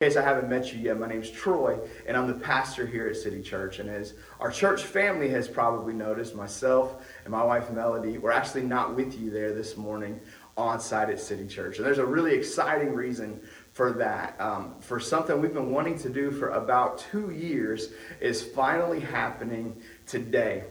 [0.00, 3.06] In case I haven't met you yet, my name's Troy, and I'm the pastor here
[3.08, 3.80] at City Church.
[3.80, 8.62] And as our church family has probably noticed, myself and my wife Melody, we're actually
[8.62, 10.18] not with you there this morning
[10.56, 11.76] on site at City Church.
[11.76, 13.42] And there's a really exciting reason
[13.74, 14.40] for that.
[14.40, 17.90] Um, for something we've been wanting to do for about two years
[18.20, 20.64] is finally happening today.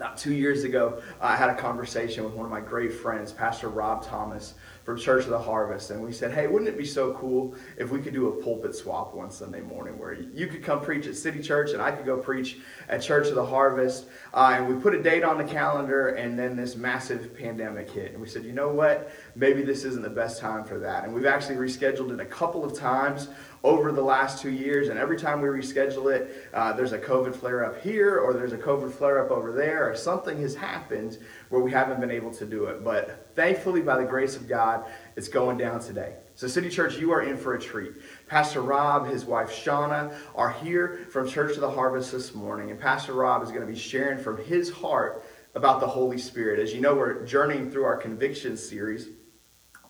[0.00, 3.68] About two years ago, I had a conversation with one of my great friends, Pastor
[3.68, 7.12] Rob Thomas, from Church of the Harvest, and we said, hey, wouldn't it be so
[7.12, 10.80] cool if we could do a pulpit swap one Sunday morning where you could come
[10.80, 12.56] preach at City Church and I could go preach
[12.88, 14.06] at Church of the Harvest?
[14.32, 18.12] Uh, and we put a date on the calendar, and then this massive pandemic hit.
[18.12, 19.12] And we said, you know what?
[19.34, 21.04] Maybe this isn't the best time for that.
[21.04, 23.28] And we've actually rescheduled it a couple of times
[23.62, 27.34] over the last two years, and every time we reschedule it, uh, there's a COVID
[27.34, 31.18] flare up here, or there's a COVID flare up over there, or something has happened
[31.50, 32.82] where we haven't been able to do it.
[32.82, 36.14] But thankfully, by the grace of God, it's going down today.
[36.34, 37.92] So, City Church, you are in for a treat.
[38.26, 42.80] Pastor Rob, his wife Shauna, are here from Church of the Harvest this morning, and
[42.80, 46.60] Pastor Rob is going to be sharing from his heart about the Holy Spirit.
[46.60, 49.08] As you know, we're journeying through our conviction series.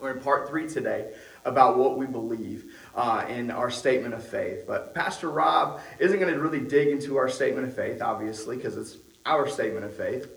[0.00, 1.12] We're in part three today
[1.44, 4.64] about what we believe uh, in our statement of faith.
[4.66, 8.76] But Pastor Rob isn't going to really dig into our statement of faith, obviously, because
[8.76, 10.28] it's our statement of faith.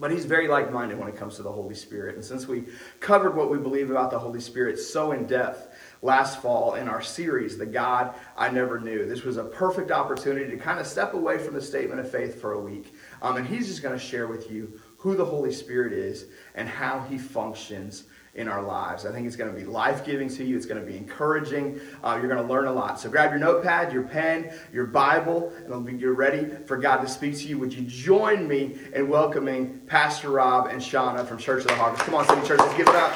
[0.00, 2.14] But he's very like minded when it comes to the Holy Spirit.
[2.14, 2.64] And since we
[3.00, 7.02] covered what we believe about the Holy Spirit so in depth last fall in our
[7.02, 11.14] series, The God I Never Knew, this was a perfect opportunity to kind of step
[11.14, 12.94] away from the statement of faith for a week.
[13.22, 16.68] Um, and he's just going to share with you who the Holy Spirit is and
[16.68, 18.04] how he functions
[18.38, 19.04] in our lives.
[19.04, 20.56] I think it's going to be life giving to you.
[20.56, 21.80] It's going to be encouraging.
[22.04, 23.00] Uh, you're going to learn a lot.
[23.00, 27.36] So grab your notepad, your pen, your Bible, and you're ready for God to speak
[27.38, 27.58] to you.
[27.58, 32.04] Would you join me in welcoming Pastor Rob and Shauna from Church of the Harvest?
[32.04, 33.12] Come on, City Church, let's give it up.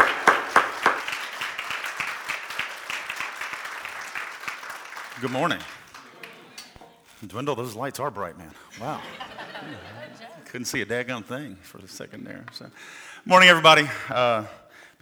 [5.20, 5.60] Good morning.
[7.24, 8.50] Dwindle, those lights are bright, man.
[8.80, 9.00] Wow.
[10.46, 12.44] Couldn't see a daggone thing for a second there.
[12.50, 12.66] So,
[13.24, 13.88] morning, everybody.
[14.10, 14.46] Uh,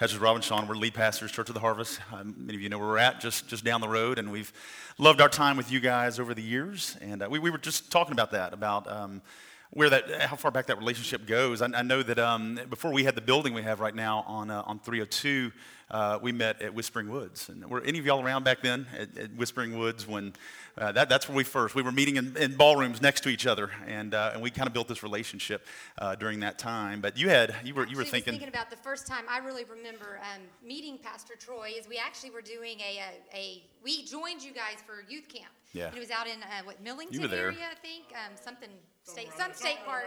[0.01, 2.01] Pastors Rob and Sean, we're lead pastors, Church of the Harvest.
[2.11, 4.51] Um, many of you know where we're at, just, just down the road, and we've
[4.97, 6.97] loved our time with you guys over the years.
[7.03, 9.21] And uh, we, we were just talking about that, about um,
[9.69, 11.61] where that, how far back that relationship goes.
[11.61, 14.51] I, I know that um, before we had the building we have right now on,
[14.51, 15.53] uh, on 302,
[15.91, 17.49] uh, we met at Whispering Woods.
[17.49, 20.33] And were any of y'all around back then at, at Whispering Woods when
[20.79, 23.47] uh, that, that's where we first, we were meeting in, in ballrooms next to each
[23.47, 25.67] other, and, uh, and we kind of built this relationship
[25.99, 27.01] uh, during that time.
[27.01, 28.33] But you had, you were, you were thinking.
[28.33, 32.31] thinking about the first time I really remember um, meeting Pastor Troy is we actually
[32.31, 33.01] were doing a,
[33.35, 35.53] a, a, we joined you guys for youth camp.
[35.73, 35.89] Yeah.
[35.89, 37.47] And it was out in, uh, what, Millington You were there.
[37.47, 38.71] area, I think, um, something,
[39.11, 40.07] state, some state park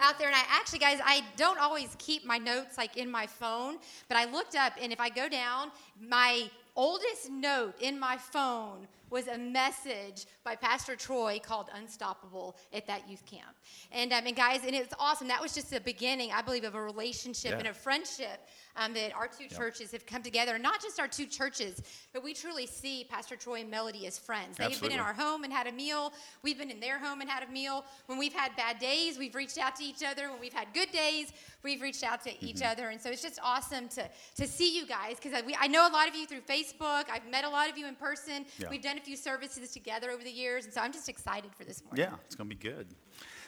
[0.00, 0.28] out there.
[0.28, 3.76] And I actually, guys, I don't always keep my notes like in my phone,
[4.08, 5.70] but I looked up, and if I go down,
[6.00, 12.86] my oldest note in my phone was a message by Pastor Troy called Unstoppable at
[12.88, 13.56] that youth camp.
[13.90, 15.28] And, um, and guys, and it's awesome.
[15.28, 17.58] That was just the beginning, I believe, of a relationship Yeah.
[17.58, 20.54] and a friendship um, that our two churches have come together.
[20.54, 21.82] And not just our two churches,
[22.12, 24.58] but we truly see Pastor Troy and Melody as friends.
[24.58, 26.12] They've been in our home and had a meal.
[26.42, 27.86] We've been in their home and had a meal.
[28.06, 30.30] When we've had bad days, we've reached out to each other.
[30.30, 31.32] When we've had good days,
[31.62, 32.72] we've reached out to each Mm-hmm.
[32.72, 32.88] other.
[32.88, 35.92] And so it's just awesome to, to see you guys because I, I know a
[35.92, 37.04] lot of you through Facebook.
[37.10, 38.46] I've met a lot of you in person.
[38.58, 38.68] Yeah.
[38.70, 40.64] We've done a few services together over the years.
[40.64, 42.06] And so I'm just excited for this morning.
[42.10, 42.86] Yeah, it's going to be good.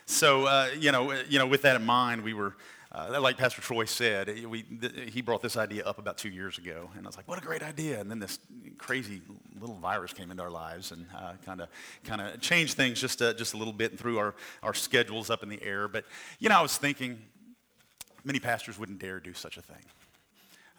[0.06, 2.56] So, uh, you know, uh, you know, with that in mind, we were,
[2.92, 6.28] uh, like Pastor Troy said, uh, we, th- he brought this idea up about two
[6.28, 8.38] years ago, and I was like, "What a great idea!" And then this
[8.78, 9.22] crazy
[9.60, 11.06] little virus came into our lives and
[11.44, 11.68] kind of,
[12.04, 15.30] kind of changed things just a, just a little bit and threw our, our schedules
[15.30, 15.86] up in the air.
[15.86, 16.04] But
[16.38, 17.20] you know, I was thinking,
[18.24, 19.84] many pastors wouldn't dare do such a thing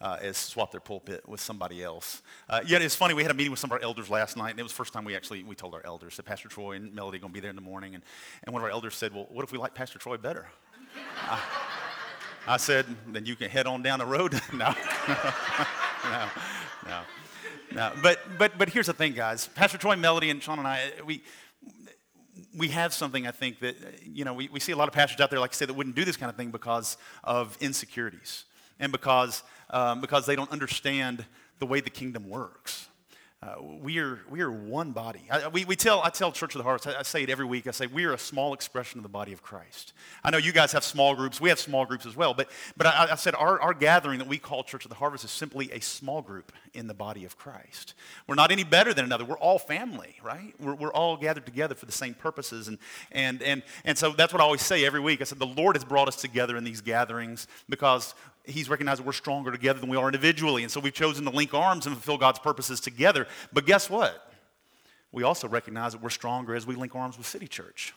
[0.02, 2.22] uh, as swap their pulpit with somebody else.
[2.50, 4.52] Uh, yet it's funny, we had a meeting with some of our elders last night,
[4.52, 6.74] and it was the first time we actually, we told our elders that Pastor Troy
[6.74, 8.04] and Melody are going to be there in the morning, and,
[8.44, 10.48] and one of our elders said, well, what if we like Pastor Troy better?
[12.48, 14.34] I said, then you can head on down the road.
[14.54, 14.74] no,
[16.04, 16.28] no,
[16.88, 17.02] no,
[17.74, 17.92] no.
[18.02, 19.48] But, but, but here's the thing, guys.
[19.48, 21.24] Pastor Troy, Melody, and Sean and I, we,
[22.56, 25.22] we have something I think that, you know, we, we see a lot of pastors
[25.22, 28.46] out there, like I said, that wouldn't do this kind of thing because of insecurities
[28.80, 31.26] and because, um, because they don't understand
[31.60, 32.88] the way the kingdom works.
[33.44, 35.22] Uh, we, are, we are one body.
[35.32, 37.46] I, we, we tell, I tell Church of the Harvest, I, I say it every
[37.46, 39.94] week, I say we are a small expression of the body of Christ.
[40.24, 41.42] I know you guys have small groups.
[41.42, 42.36] We have small groups as well.
[42.36, 45.24] But, but I, I said our, our gathering that we call Church of the Harvest
[45.24, 47.96] is simply a small group in the body of Christ.
[48.28, 49.26] We're not any better than another.
[49.26, 50.54] We're all family, right?
[50.60, 52.68] We're, we're all gathered together for the same purposes.
[52.68, 52.78] And,
[53.12, 55.20] and, and, and so that's what I always say every week.
[55.20, 58.14] I said, the Lord has brought us together in these gatherings because
[58.52, 60.64] He's recognized that we're stronger together than we are individually.
[60.64, 63.28] And so we've chosen to link arms and fulfill God's purposes together.
[63.52, 64.32] But guess what?
[65.12, 67.94] we also recognize that we're stronger as we link arms with City Church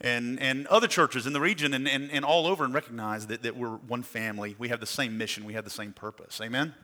[0.00, 3.42] and, and other churches in the region and, and, and all over and recognize that,
[3.42, 4.56] that we're one family.
[4.58, 6.40] We have the same mission, we have the same purpose.
[6.42, 6.74] Amen?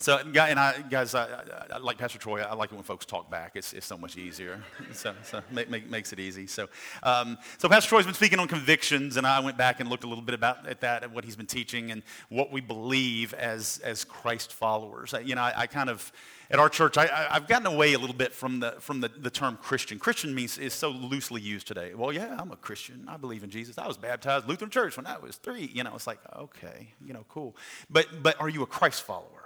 [0.00, 2.40] So, and I, guys, I, I, I, like Pastor Troy.
[2.40, 3.52] I like it when folks talk back.
[3.56, 4.62] It's, it's so much easier.
[4.92, 6.46] so, so make, make, makes it easy.
[6.46, 6.68] So,
[7.02, 10.06] um, so Pastor Troy's been speaking on convictions, and I went back and looked a
[10.06, 13.80] little bit about at that, at what he's been teaching, and what we believe as
[13.82, 15.14] as Christ followers.
[15.24, 16.12] You know, I, kind of
[16.48, 19.30] at our church, I, have gotten away a little bit from the from the, the
[19.30, 19.98] term Christian.
[19.98, 21.94] Christian means is so loosely used today.
[21.94, 23.04] Well, yeah, I'm a Christian.
[23.08, 23.78] I believe in Jesus.
[23.78, 25.72] I was baptized Lutheran Church when I was three.
[25.74, 27.56] You know, it's like okay, you know, cool.
[27.90, 29.37] But but are you a Christ follower?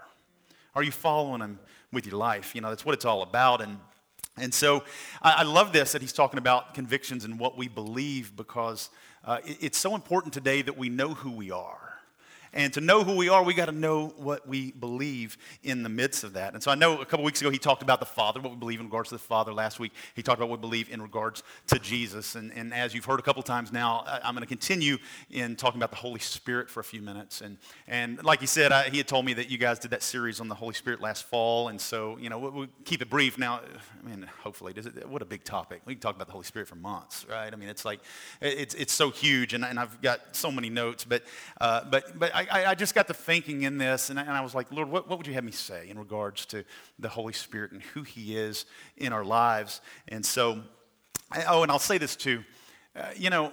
[0.75, 1.59] Are you following him
[1.93, 2.55] with your life?
[2.55, 3.61] You know, that's what it's all about.
[3.61, 3.79] And,
[4.37, 4.85] and so
[5.21, 8.91] I, I love this that he's talking about convictions and what we believe because
[9.25, 11.82] uh, it, it's so important today that we know who we are.
[12.55, 15.89] And to know who we are, we got to know what we believe in the
[15.89, 16.53] midst of that.
[16.53, 18.59] And so I know a couple weeks ago he talked about the Father, what we
[18.59, 19.53] believe in regards to the Father.
[19.55, 22.35] Last week he talked about what we believe in regards to Jesus.
[22.35, 24.99] And, and as you've heard a couple times now, I'm going to continue
[25.31, 27.41] in talking about the Holy Spirit for a few minutes.
[27.41, 27.57] And,
[27.87, 30.41] and like he said, I, he had told me that you guys did that series
[30.41, 31.69] on the Holy Spirit last fall.
[31.69, 33.39] And so, you know, we'll, we'll keep it brief.
[33.39, 33.61] Now,
[34.05, 35.81] I mean, hopefully, does it, what a big topic.
[35.87, 37.53] We can talk about the Holy Spirit for months, right?
[37.53, 38.01] I mean, it's like,
[38.41, 39.55] it's, it's so huge.
[39.55, 41.05] And, and I've got so many notes.
[41.05, 41.23] But,
[41.61, 44.33] uh, but, but I, I, I, just got to thinking in this, and I, and
[44.33, 46.65] I was like, Lord, what, what would you have me say in regards to
[46.99, 48.65] the Holy Spirit and who He is
[48.97, 49.81] in our lives?
[50.09, 50.61] And so,
[51.49, 52.43] oh, and I'll say this too.
[52.95, 53.53] Uh, you know,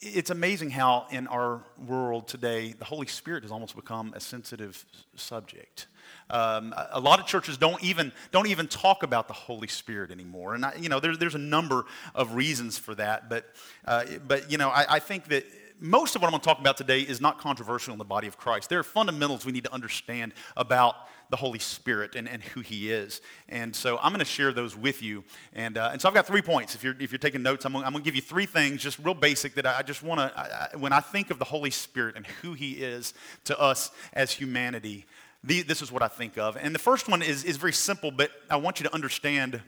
[0.00, 4.84] it's amazing how in our world today, the Holy Spirit has almost become a sensitive
[5.14, 5.86] subject.
[6.30, 10.54] Um, a lot of churches don't even, don't even talk about the Holy Spirit anymore.
[10.54, 11.84] And, I, you know, there, there's a number
[12.14, 13.28] of reasons for that.
[13.28, 13.46] But,
[13.84, 15.44] uh, but you know, I, I think that
[15.80, 18.28] most of what I'm going to talk about today is not controversial in the body
[18.28, 18.68] of Christ.
[18.68, 20.94] There are fundamentals we need to understand about
[21.30, 23.20] the Holy Spirit and, and who He is.
[23.48, 25.24] And so I'm going to share those with you.
[25.54, 26.74] And, uh, and so I've got three points.
[26.74, 28.98] If you're, if you're taking notes, I'm going, I'm to give you three things, just
[28.98, 32.16] real basic, that I, I just want to, when I think of the Holy Spirit
[32.16, 35.06] and who He is to us as humanity,
[35.42, 36.56] the, this is what I think of.
[36.56, 39.62] And the first one is, is very simple, but I want you to understand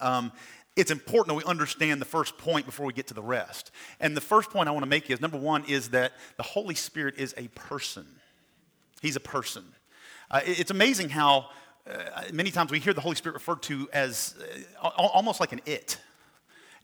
[0.00, 0.32] um,
[0.78, 3.72] it's important that we understand the first point before we get to the rest.
[3.98, 6.76] And the first point I want to make is number one is that the Holy
[6.76, 8.06] Spirit is a person.
[9.02, 9.64] He's a person.
[10.30, 11.46] Uh, it's amazing how
[11.90, 14.36] uh, many times we hear the Holy Spirit referred to as
[14.80, 15.98] uh, almost like an it.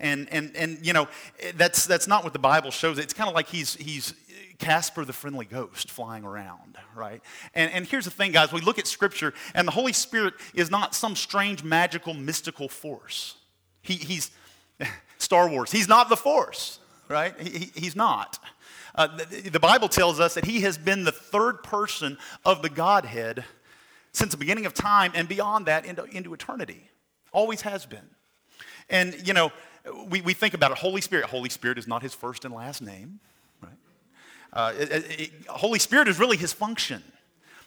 [0.01, 1.07] And, and, and you know,
[1.55, 2.99] that's, that's not what the Bible shows.
[2.99, 4.13] It's kind of like he's, he's
[4.59, 7.23] Casper the friendly ghost flying around, right?
[7.55, 8.53] And, and here's the thing, guys.
[8.53, 13.37] We look at Scripture, and the Holy Spirit is not some strange, magical, mystical force.
[13.85, 14.31] He, he's
[15.19, 15.71] Star Wars.
[15.71, 17.39] He's not the Force, right?
[17.41, 18.39] He, he's not.
[18.95, 22.71] Uh, the, the Bible tells us that he has been the third person of the
[22.71, 23.45] Godhead
[24.13, 26.89] since the beginning of time and beyond that into, into eternity.
[27.33, 28.09] Always has been.
[28.89, 29.53] And, you know,
[30.09, 31.27] we, we think about it Holy Spirit.
[31.27, 33.21] Holy Spirit is not his first and last name,
[33.61, 33.73] right?
[34.53, 37.03] Uh, it, it, Holy Spirit is really his function.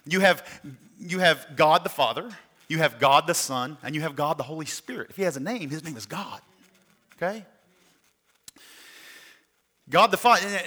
[0.06, 0.62] You have,
[0.98, 2.30] you have God the Father,
[2.68, 5.08] you have God the Son, and you have God the Holy Spirit.
[5.10, 6.40] If he has a name, his name is God.
[7.16, 7.44] Okay?
[9.88, 10.62] God the Father, eh, eh,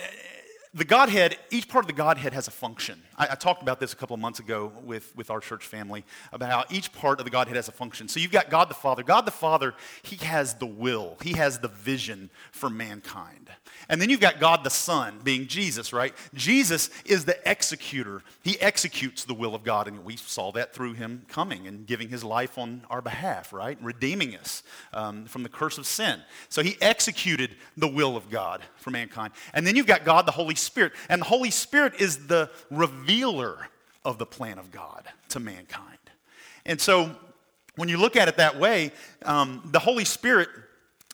[0.74, 3.02] the Godhead, each part of the Godhead has a function.
[3.22, 6.04] I, I, talked about this a couple of months ago with, with our church family
[6.34, 8.08] about how each part of the Godhead has a function.
[8.08, 9.04] So you've got God the Father.
[9.04, 13.50] God the Father, He has the will, He has the vision for mankind.
[13.90, 16.16] And then you've got God the Son, being Jesus, right?
[16.34, 18.24] Jesus is the executor.
[18.44, 19.88] He executes the will of God.
[19.88, 23.78] And we saw that through Him coming and giving His life on our behalf, right?
[23.84, 26.22] Redeeming us um, from the curse of sin.
[26.50, 29.34] So He executed the will of God for mankind.
[29.54, 30.94] And then you've got God the Holy Spirit.
[31.08, 33.11] And the Holy Spirit is the revealer
[34.04, 35.98] of the plan of God to mankind.
[36.66, 37.16] And so
[37.76, 38.92] when you look at it that way,
[39.26, 40.50] um, the Holy Spirit,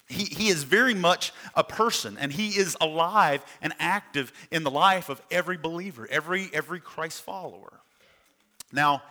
[0.07, 4.71] he, he is very much a person and he is alive and active in the
[4.71, 7.79] life of every believer, every, every Christ follower.
[8.71, 9.03] Now,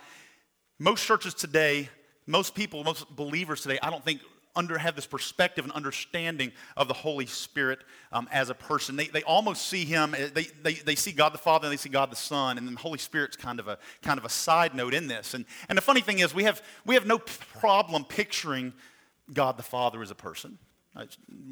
[0.79, 1.89] most churches today,
[2.25, 4.21] most people, most believers today, I don't think
[4.57, 7.79] under, have this perspective and understanding of the Holy Spirit
[8.11, 8.95] um, as a person.
[8.95, 11.77] They, they almost see him, eh, they, they, they see God the Father and they
[11.77, 14.75] see God the Son, and the Holy Spirit's kind of a, kind of a side
[14.75, 15.33] note in this.
[15.33, 18.73] And, and the funny thing is, we have, we have no problem picturing
[19.31, 20.57] God the Father as a person.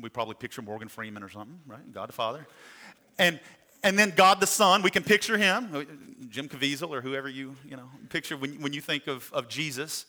[0.01, 1.91] We probably picture Morgan Freeman or something, right?
[1.91, 2.47] God the Father.
[3.19, 3.39] And,
[3.83, 7.77] and then God the Son, we can picture him, Jim Caviezel or whoever you, you
[7.77, 10.07] know, picture when, when you think of, of Jesus.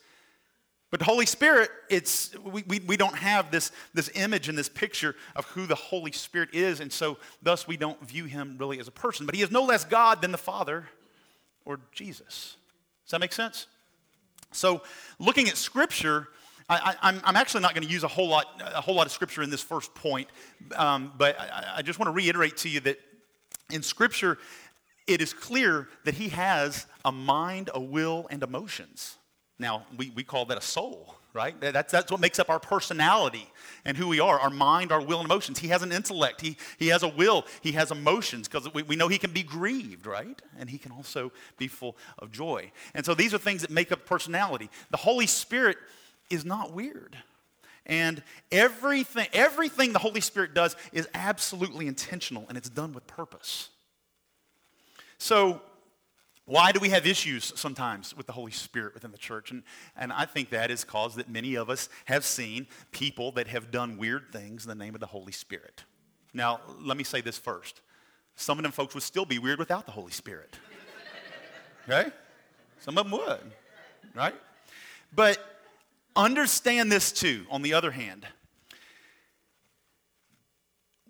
[0.90, 4.68] But the Holy Spirit, it's, we, we, we don't have this, this image and this
[4.68, 8.78] picture of who the Holy Spirit is, and so thus we don't view him really
[8.78, 9.26] as a person.
[9.26, 10.88] But he is no less God than the Father
[11.64, 12.56] or Jesus.
[13.04, 13.66] Does that make sense?
[14.52, 14.82] So,
[15.18, 16.28] looking at Scripture,
[16.68, 19.42] I, am actually not going to use a whole lot, a whole lot of scripture
[19.42, 20.28] in this first point,
[20.74, 22.98] um, but I, I just want to reiterate to you that
[23.70, 24.38] in scripture,
[25.06, 29.16] it is clear that he has a mind, a will, and emotions.
[29.58, 31.58] Now, we, we call that a soul, right?
[31.60, 33.50] That's, that's what makes up our personality
[33.84, 35.58] and who we are our mind, our will, and emotions.
[35.58, 38.96] He has an intellect, he, he has a will, he has emotions because we, we
[38.96, 40.40] know he can be grieved, right?
[40.58, 42.70] And he can also be full of joy.
[42.94, 44.68] And so these are things that make up personality.
[44.90, 45.78] The Holy Spirit
[46.28, 47.16] is not weird.
[47.86, 53.70] And everything, everything the Holy Spirit does is absolutely intentional and it's done with purpose.
[55.18, 55.62] So,
[56.46, 59.50] why do we have issues sometimes with the Holy Spirit within the church?
[59.50, 59.64] And,
[59.96, 63.72] and I think that is cause that many of us have seen people that have
[63.72, 65.82] done weird things in the name of the Holy Spirit.
[66.32, 67.80] Now, let me say this first.
[68.36, 70.56] Some of them folks would still be weird without the Holy Spirit.
[71.88, 72.10] Okay?
[72.80, 73.52] Some of them would,
[74.12, 74.34] right?
[75.14, 75.38] But
[76.16, 78.26] understand this too, on the other hand.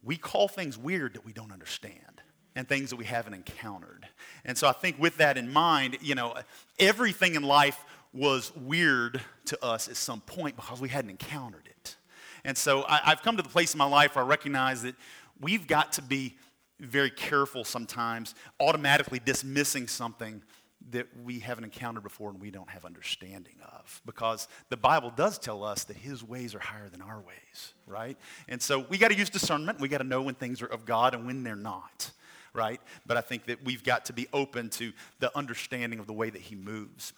[0.02, 2.16] We call things weird that we don't understand
[2.57, 4.09] and things that we haven't encountered.
[4.45, 6.35] And so I think with that in mind, you know,
[6.79, 11.97] everything in life was weird to us at some point because we hadn't encountered it.
[12.45, 14.95] And so I, have come to the place in my life where I recognize that
[15.39, 16.37] we've got to be
[16.81, 20.43] very careful sometimes, automatically dismissing something
[20.91, 24.01] that we haven't encountered before and we don't have understanding of.
[24.07, 28.17] Because the Bible does tell us that his ways are higher than our ways, right?
[28.49, 29.81] And so we got to use discernment.
[29.81, 32.13] We got to know when things are of God and when they're not
[32.57, 32.81] right?
[33.07, 36.31] But I think that we've got to be open to the understanding of the way
[36.31, 37.13] that he moves.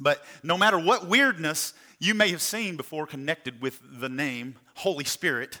[0.00, 5.04] But no matter what weirdness you may have seen before connected with the name Holy
[5.04, 5.60] Spirit,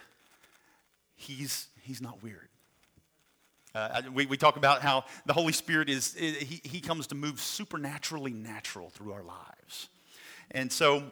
[1.14, 2.48] he's, he's not weird.
[3.74, 7.40] Uh, we, we talk about how the Holy Spirit is, he, he comes to move
[7.40, 9.88] supernaturally natural through our lives.
[10.50, 11.04] And so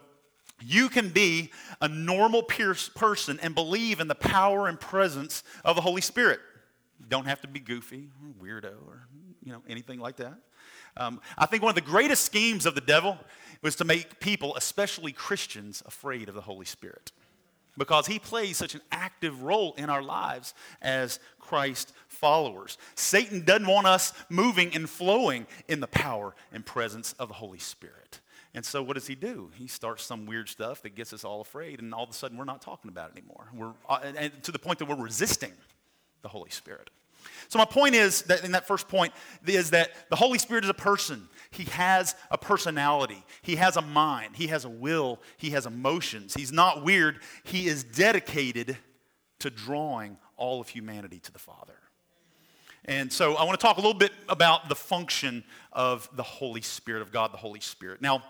[0.60, 5.82] you can be a normal person and believe in the power and presence of the
[5.82, 6.40] Holy Spirit.
[7.08, 9.06] Don't have to be goofy or weirdo or
[9.44, 10.34] you know anything like that.
[10.96, 13.18] Um, I think one of the greatest schemes of the devil
[13.62, 17.12] was to make people, especially Christians, afraid of the Holy Spirit
[17.78, 20.52] because he plays such an active role in our lives
[20.82, 22.76] as Christ followers.
[22.96, 27.58] Satan doesn't want us moving and flowing in the power and presence of the Holy
[27.58, 28.20] Spirit.
[28.54, 29.50] And so, what does he do?
[29.54, 32.36] He starts some weird stuff that gets us all afraid, and all of a sudden,
[32.36, 33.48] we're not talking about it anymore.
[33.54, 35.52] We're, uh, and to the point that we're resisting
[36.22, 36.90] the Holy Spirit.
[37.48, 39.12] So, my point is that in that first point
[39.46, 41.28] is that the Holy Spirit is a person.
[41.50, 46.34] He has a personality, He has a mind, He has a will, He has emotions.
[46.34, 48.76] He's not weird, He is dedicated
[49.40, 51.74] to drawing all of humanity to the Father.
[52.84, 56.62] And so, I want to talk a little bit about the function of the Holy
[56.62, 58.02] Spirit, of God, the Holy Spirit.
[58.02, 58.22] Now,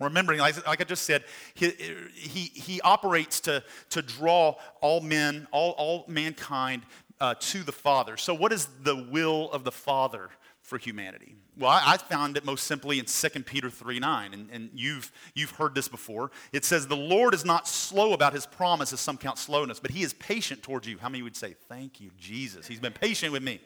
[0.00, 1.70] remembering, like, I just said, he,
[2.14, 6.82] he, he operates to, to draw all men, all, all mankind
[7.20, 8.16] uh, to the Father.
[8.16, 10.30] So, what is the will of the Father
[10.62, 11.36] for humanity?
[11.58, 15.12] Well, I, I found it most simply in 2 Peter 3 9, and, and you've,
[15.34, 16.30] you've heard this before.
[16.52, 19.90] It says, The Lord is not slow about his promise, as some count slowness, but
[19.90, 20.98] he is patient towards you.
[20.98, 22.66] How many would say, Thank you, Jesus?
[22.66, 23.60] He's been patient with me.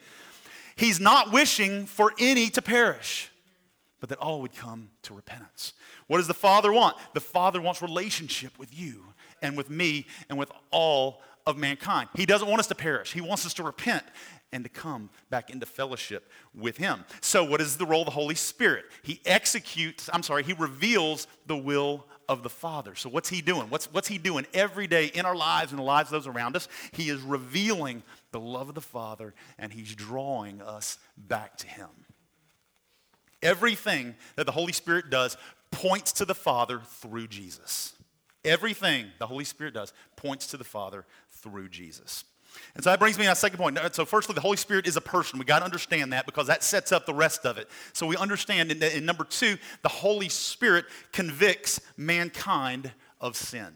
[0.77, 3.31] He's not wishing for any to perish,
[4.01, 5.73] but that all would come to repentance.
[6.09, 6.97] What does the Father want?
[7.15, 9.05] The Father wants relationship with you
[9.41, 12.09] and with me and with all of mankind.
[12.15, 13.13] He doesn't want us to perish.
[13.13, 14.05] He wants us to repent
[14.53, 17.05] and to come back into fellowship with Him.
[17.21, 18.85] So, what is the role of the Holy Spirit?
[19.03, 22.95] He executes, I'm sorry, He reveals the will of the Father.
[22.95, 23.69] So, what's He doing?
[23.69, 26.57] What's, what's He doing every day in our lives and the lives of those around
[26.57, 26.69] us?
[26.93, 31.89] He is revealing the love of the Father and He's drawing us back to Him.
[33.43, 35.37] Everything that the Holy Spirit does
[35.71, 37.93] points to the Father through Jesus.
[38.45, 41.07] Everything the Holy Spirit does points to the Father
[41.45, 42.25] through Jesus.
[42.75, 43.79] And so that brings me to my second point.
[43.93, 45.39] So, firstly, the Holy Spirit is a person.
[45.39, 47.69] We got to understand that because that sets up the rest of it.
[47.93, 53.75] So, we understand in, in number two, the Holy Spirit convicts mankind of sin.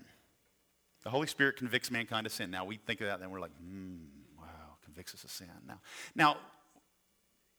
[1.05, 2.51] The Holy Spirit convicts mankind of sin.
[2.51, 3.97] Now, we think of that and we're like, hmm,
[4.39, 5.49] wow, convicts us of sin.
[5.67, 5.81] Now,
[6.15, 6.37] now,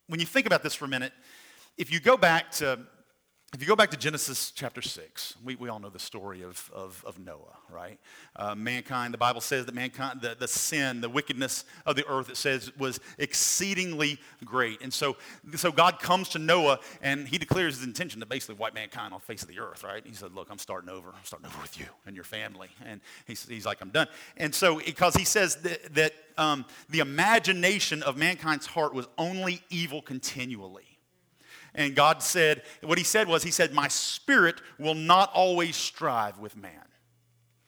[0.08, 1.14] when you think about this for a minute,
[1.78, 2.80] if you go back to
[3.52, 6.70] if you go back to Genesis chapter 6, we, we all know the story of,
[6.72, 8.00] of, of Noah, right?
[8.36, 12.30] Uh, mankind, the Bible says that mankind, the, the sin, the wickedness of the earth,
[12.30, 14.82] it says, was exceedingly great.
[14.84, 15.18] And so,
[15.56, 19.22] so God comes to Noah and he declares his intention to basically wipe mankind off
[19.22, 20.06] the face of the earth, right?
[20.06, 21.10] He said, Look, I'm starting over.
[21.10, 22.70] I'm starting over with you and your family.
[22.86, 24.10] And he's, he's like, I'm done.
[24.38, 29.64] And so, because he says that, that um, the imagination of mankind's heart was only
[29.72, 30.89] evil continually.
[31.76, 36.40] And God said, what he said was, he said, my spirit will not always strive
[36.40, 36.74] with man.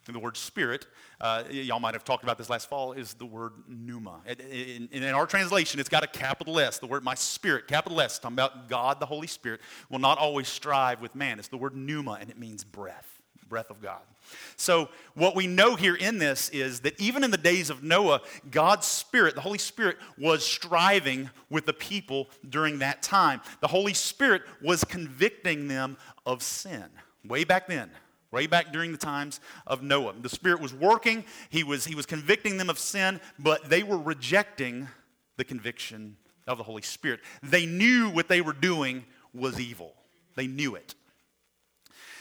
[0.08, 0.88] And the word spirit,
[1.22, 4.22] uh, y'all might have talked about this last fall, is the word pneuma.
[4.26, 6.80] In, in, in, our translation, it's got a capital S.
[6.80, 10.48] The word my spirit, capital S, talking about God, the Holy Spirit, will not always
[10.48, 11.40] strive with man.
[11.40, 14.02] It's the word pneuma, and it means breath, breath of God.
[14.56, 18.22] So, what we know here in this is that even in the days of Noah,
[18.50, 23.42] God's Spirit, the Holy Spirit, was striving with the people during that time.
[23.60, 26.86] The Holy Spirit was convicting them of sin
[27.26, 27.92] way back then
[28.32, 30.14] way back during the times of Noah.
[30.20, 33.98] The Spirit was working, he was, he was convicting them of sin, but they were
[33.98, 34.88] rejecting
[35.38, 36.16] the conviction
[36.48, 37.20] of the Holy Spirit.
[37.44, 39.94] They knew what they were doing was evil,
[40.36, 40.96] they knew it.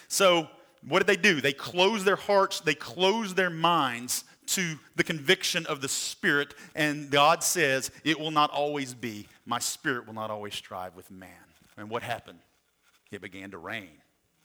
[0.08, 0.48] So,
[0.86, 1.40] what did they do?
[1.40, 7.10] They closed their hearts, they closed their minds to the conviction of the Spirit, and
[7.10, 9.28] God says, It will not always be.
[9.46, 11.30] My Spirit will not always strive with man.
[11.76, 12.40] And what happened?
[13.10, 13.90] It began to rain,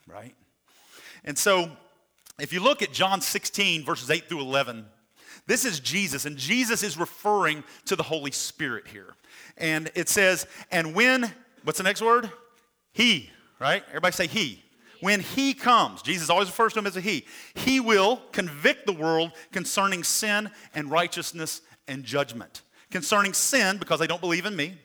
[0.07, 0.35] right?
[1.23, 1.69] And so,
[2.39, 4.85] if you look at John 16, verses 8 through 11,
[5.47, 9.13] this is Jesus, and Jesus is referring to the Holy Spirit here.
[9.57, 11.31] And it says, and when,
[11.63, 12.29] what's the next word?
[12.93, 13.83] He, right?
[13.89, 14.64] Everybody say he.
[15.01, 18.93] When he comes, Jesus always refers to him as a he, he will convict the
[18.93, 22.63] world concerning sin and righteousness and judgment.
[22.91, 24.77] Concerning sin, because they don't believe in me.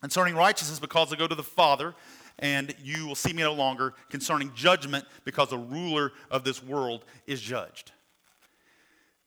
[0.00, 1.94] Concerning righteousness, because they go to the Father
[2.38, 7.04] and you will see me no longer concerning judgment because the ruler of this world
[7.26, 7.92] is judged.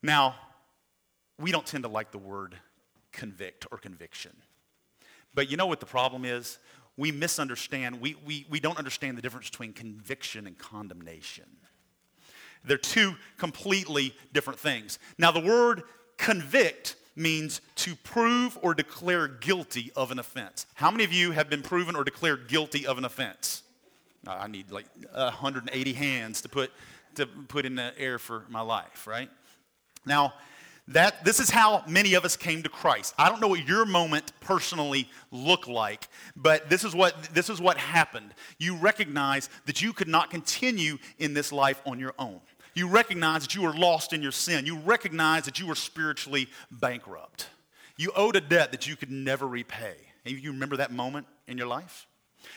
[0.02, 0.36] Now,
[1.38, 2.56] we don't tend to like the word
[3.12, 4.32] convict or conviction.
[5.34, 6.58] But you know what the problem is?
[6.98, 11.44] We misunderstand, we, we, we don't understand the difference between conviction and condemnation.
[12.64, 14.98] They're two completely different things.
[15.16, 15.84] Now, the word
[16.18, 20.66] convict means to prove or declare guilty of an offense.
[20.74, 23.62] How many of you have been proven or declared guilty of an offense?
[24.26, 26.72] I need like 180 hands to put,
[27.14, 29.30] to put in the air for my life, right?
[30.04, 30.34] Now,
[30.88, 33.14] that this is how many of us came to Christ.
[33.18, 37.60] I don't know what your moment personally looked like, but this is what this is
[37.60, 38.34] what happened.
[38.58, 42.40] You recognize that you could not continue in this life on your own.
[42.74, 44.64] You recognize that you were lost in your sin.
[44.66, 47.48] You recognize that you were spiritually bankrupt.
[47.96, 49.96] You owed a debt that you could never repay.
[50.24, 52.07] And you remember that moment in your life?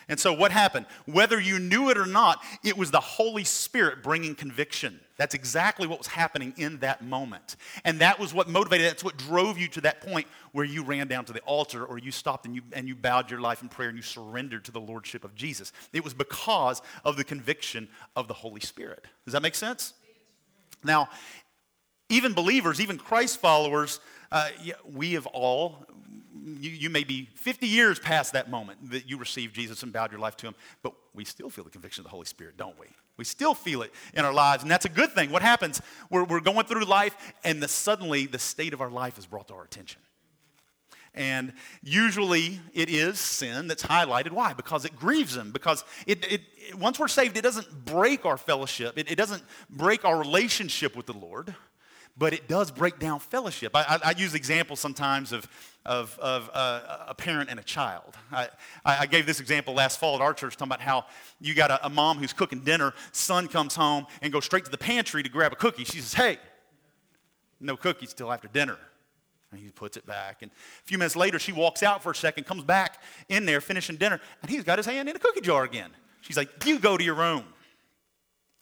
[0.07, 0.85] And so, what happened?
[1.05, 4.99] Whether you knew it or not, it was the Holy Spirit bringing conviction.
[5.17, 7.55] That's exactly what was happening in that moment.
[7.85, 11.07] And that was what motivated, that's what drove you to that point where you ran
[11.07, 13.69] down to the altar or you stopped and you, and you bowed your life in
[13.69, 15.71] prayer and you surrendered to the Lordship of Jesus.
[15.93, 19.05] It was because of the conviction of the Holy Spirit.
[19.25, 19.93] Does that make sense?
[20.83, 21.09] Now,
[22.09, 23.99] even believers, even Christ followers,
[24.31, 24.49] uh,
[24.91, 25.85] we have all,
[26.43, 30.11] you, you, may be 50 years past that moment that you received Jesus and bowed
[30.11, 32.79] your life to him, but we still feel the conviction of the Holy Spirit, don't
[32.79, 32.87] we?
[33.17, 35.31] We still feel it in our lives, and that's a good thing.
[35.31, 35.81] What happens?
[36.09, 39.49] We're, we're going through life, and the, suddenly the state of our life is brought
[39.49, 40.01] to our attention.
[41.13, 44.31] And usually it is sin that's highlighted.
[44.31, 44.53] Why?
[44.53, 45.51] Because it grieves him.
[45.51, 49.43] Because it, it, it once we're saved, it doesn't break our fellowship, it, it, doesn't
[49.69, 51.53] break our relationship with the Lord,
[52.17, 53.75] but it does break down fellowship.
[53.75, 55.47] I, I, I use examples sometimes of,
[55.85, 58.15] of, of uh, a parent and a child.
[58.31, 58.49] I,
[58.85, 61.05] I, gave this example last fall at our church, talking about how
[61.39, 64.71] you got a, a mom who's cooking dinner, son comes home and goes straight to
[64.71, 65.83] the pantry to grab a cookie.
[65.83, 66.37] She says, Hey,
[67.59, 68.77] no cookies till after dinner.
[69.51, 70.41] And he puts it back.
[70.41, 73.59] And a few minutes later, she walks out for a second, comes back in there,
[73.59, 75.91] finishing dinner, and he's got his hand in a cookie jar again.
[76.21, 77.45] She's like, You go to your room.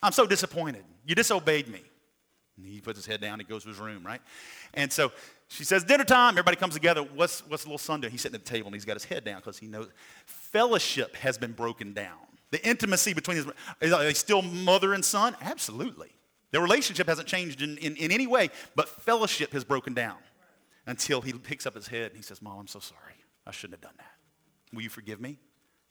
[0.02, 0.86] I'm so disappointed.
[1.06, 1.82] You disobeyed me.
[2.64, 4.22] And he puts his head down, he goes to his room, right?
[4.74, 5.12] And so
[5.48, 6.34] she says, Dinner time.
[6.34, 7.02] Everybody comes together.
[7.02, 8.12] What's, what's little son doing?
[8.12, 9.88] He's sitting at the table and he's got his head down because he knows
[10.26, 12.18] fellowship has been broken down.
[12.52, 15.36] The intimacy between his, are they still mother and son?
[15.42, 16.10] Absolutely.
[16.52, 20.18] Their relationship hasn't changed in, in, in any way, but fellowship has broken down
[20.88, 23.14] until he picks up his head and he says, Mom, I'm so sorry.
[23.46, 24.14] I shouldn't have done that.
[24.74, 25.38] Will you forgive me?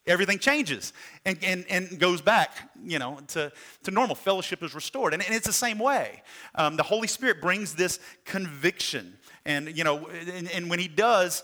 [0.07, 0.93] Everything changes
[1.25, 3.51] and, and, and goes back, you know, to,
[3.83, 4.15] to normal.
[4.15, 5.13] Fellowship is restored.
[5.13, 6.23] And, and it's the same way.
[6.55, 9.17] Um, the Holy Spirit brings this conviction.
[9.45, 11.43] And, you know, and, and when he does,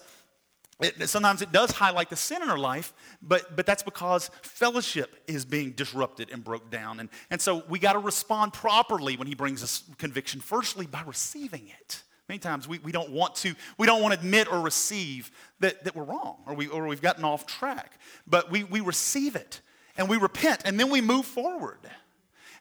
[0.82, 5.24] it, sometimes it does highlight the sin in our life, but, but that's because fellowship
[5.28, 7.00] is being disrupted and broke down.
[7.00, 11.02] And, and so we got to respond properly when he brings us conviction, firstly, by
[11.06, 12.04] receiving it.
[12.28, 15.84] Many times we, we don't want to, we don't want to admit or receive that,
[15.84, 18.00] that we're wrong or, we, or we've gotten off track.
[18.26, 19.62] But we, we receive it
[19.98, 21.80] and we repent and then we move forward.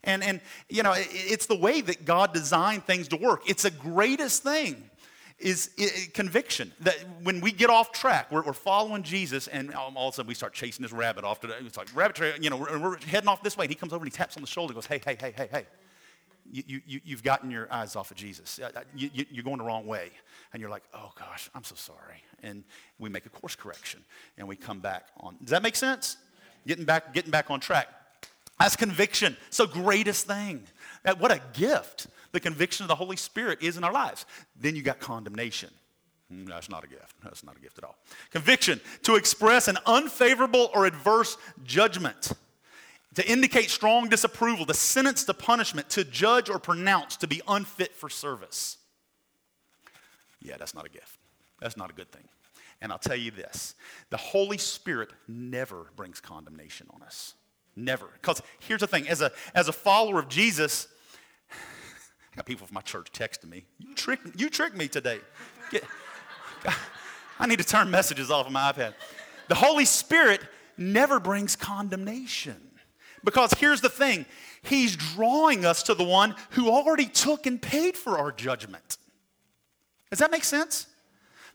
[0.02, 3.48] And, and you know, it, it's the way that God designed things to work.
[3.48, 4.90] It's the greatest thing
[5.38, 5.70] is
[6.12, 6.72] conviction.
[6.80, 10.28] That when we get off track, we're, we're, following Jesus, and all of a sudden
[10.28, 12.78] we start chasing this rabbit off to the, it's like rabbit trail, you know, we're,
[12.78, 14.72] we're, heading off this way, and he comes over and he taps on the shoulder
[14.72, 15.66] and goes, hey, hey, hey, hey, hey.
[16.50, 18.58] You, you, you've gotten your eyes off of Jesus.
[18.58, 20.10] Uh, uh, you, you, you're going the wrong way.
[20.52, 22.22] And you're like, oh gosh, I'm so sorry.
[22.42, 22.64] And
[22.98, 24.00] we make a course correction
[24.38, 25.36] and we come back on.
[25.40, 26.16] Does that make sense?
[26.66, 27.88] Getting back, getting back on track.
[28.60, 29.36] That's conviction.
[29.48, 30.62] It's the greatest thing.
[31.18, 34.26] What a gift the conviction of the Holy Spirit is in our lives.
[34.60, 35.70] Then you got condemnation.
[36.32, 37.14] Mm, that's not a gift.
[37.22, 37.96] That's not a gift at all.
[38.30, 42.32] Conviction, to express an unfavorable or adverse judgment,
[43.14, 47.94] to indicate strong disapproval, to sentence to punishment, to judge or pronounce to be unfit
[47.94, 48.78] for service.
[50.40, 51.18] Yeah, that's not a gift.
[51.60, 52.24] That's not a good thing.
[52.80, 53.74] And I'll tell you this
[54.10, 57.34] the Holy Spirit never brings condemnation on us.
[57.76, 58.06] Never.
[58.20, 60.88] Because here's the thing as a, as a follower of Jesus,
[61.50, 63.64] I got people from my church texting me.
[63.78, 65.20] You tricked, you tricked me today.
[65.70, 65.84] Get,
[67.38, 68.94] I need to turn messages off of my iPad.
[69.48, 70.40] The Holy Spirit
[70.76, 72.56] never brings condemnation.
[73.24, 74.26] Because here's the thing
[74.62, 78.98] He's drawing us to the one who already took and paid for our judgment.
[80.10, 80.86] Does that make sense?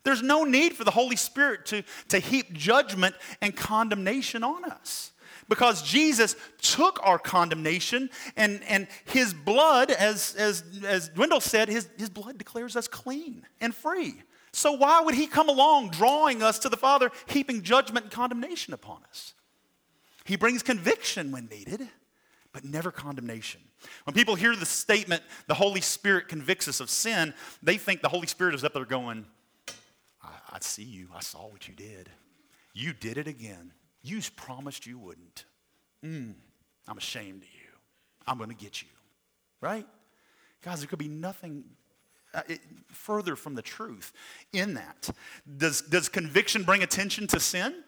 [0.04, 5.12] There's no need for the Holy Spirit to, to heap judgment and condemnation on us.
[5.50, 11.90] Because Jesus took our condemnation and, and his blood, as, as, as Dwindle said, his,
[11.98, 14.22] his blood declares us clean and free.
[14.54, 18.74] So why would he come along drawing us to the Father, heaping judgment and condemnation
[18.74, 19.34] upon us?
[20.30, 21.90] He brings conviction when needed,
[22.54, 23.62] but never condemnation.
[24.04, 28.10] When people hear the statement, the Holy Spirit convicts us of sin, they think the
[28.10, 29.26] Holy Spirit is up there going,
[30.22, 31.08] I, I see you.
[31.16, 32.12] I saw what you did.
[32.76, 33.74] You did it again.
[34.04, 35.46] You promised you wouldn't.
[36.06, 36.36] Mm,
[36.88, 37.72] I'm ashamed of you.
[38.28, 38.90] I'm going to get you.
[39.62, 39.88] Right?
[40.62, 41.64] Guys, there could be nothing
[42.36, 42.60] uh, it,
[42.92, 44.14] further from the truth
[44.54, 45.10] in that.
[45.58, 47.84] Does, does conviction bring attention to sin?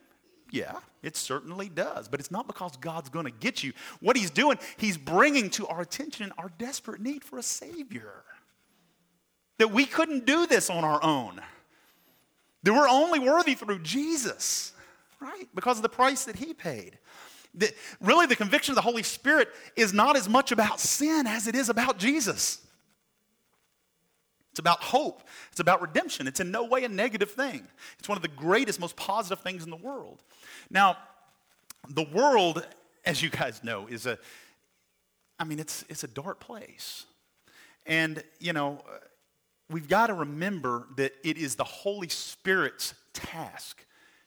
[0.51, 2.09] Yeah, it certainly does.
[2.09, 3.71] But it's not because God's going to get you.
[4.01, 8.23] What He's doing, He's bringing to our attention our desperate need for a Savior.
[9.57, 11.39] That we couldn't do this on our own.
[12.63, 14.73] That we're only worthy through Jesus,
[15.19, 15.47] right?
[15.55, 16.99] Because of the price that He paid.
[17.55, 21.47] That really, the conviction of the Holy Spirit is not as much about sin as
[21.47, 22.65] it is about Jesus.
[24.51, 25.23] It's about hope.
[25.51, 26.27] It's about redemption.
[26.27, 27.65] It's in no way a negative thing.
[27.99, 30.21] It's one of the greatest, most positive things in the world.
[30.69, 30.97] Now,
[31.89, 32.65] the world,
[33.05, 34.19] as you guys know, is a,
[35.39, 37.05] I mean, it's, it's a dark place.
[37.85, 38.83] And, you know,
[39.69, 43.85] we've got to remember that it is the Holy Spirit's task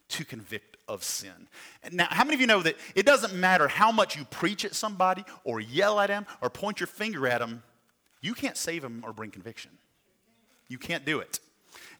[0.09, 1.47] to convict of sin.
[1.91, 4.75] Now, how many of you know that it doesn't matter how much you preach at
[4.75, 7.63] somebody or yell at them or point your finger at them,
[8.21, 9.71] you can't save them or bring conviction.
[10.67, 11.39] You can't do it.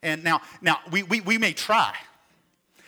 [0.01, 1.93] And now, now we, we, we may try.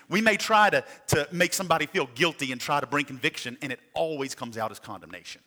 [0.10, 3.72] We may try to, to make somebody feel guilty and try to bring conviction, and
[3.72, 5.42] it always comes out as condemnation.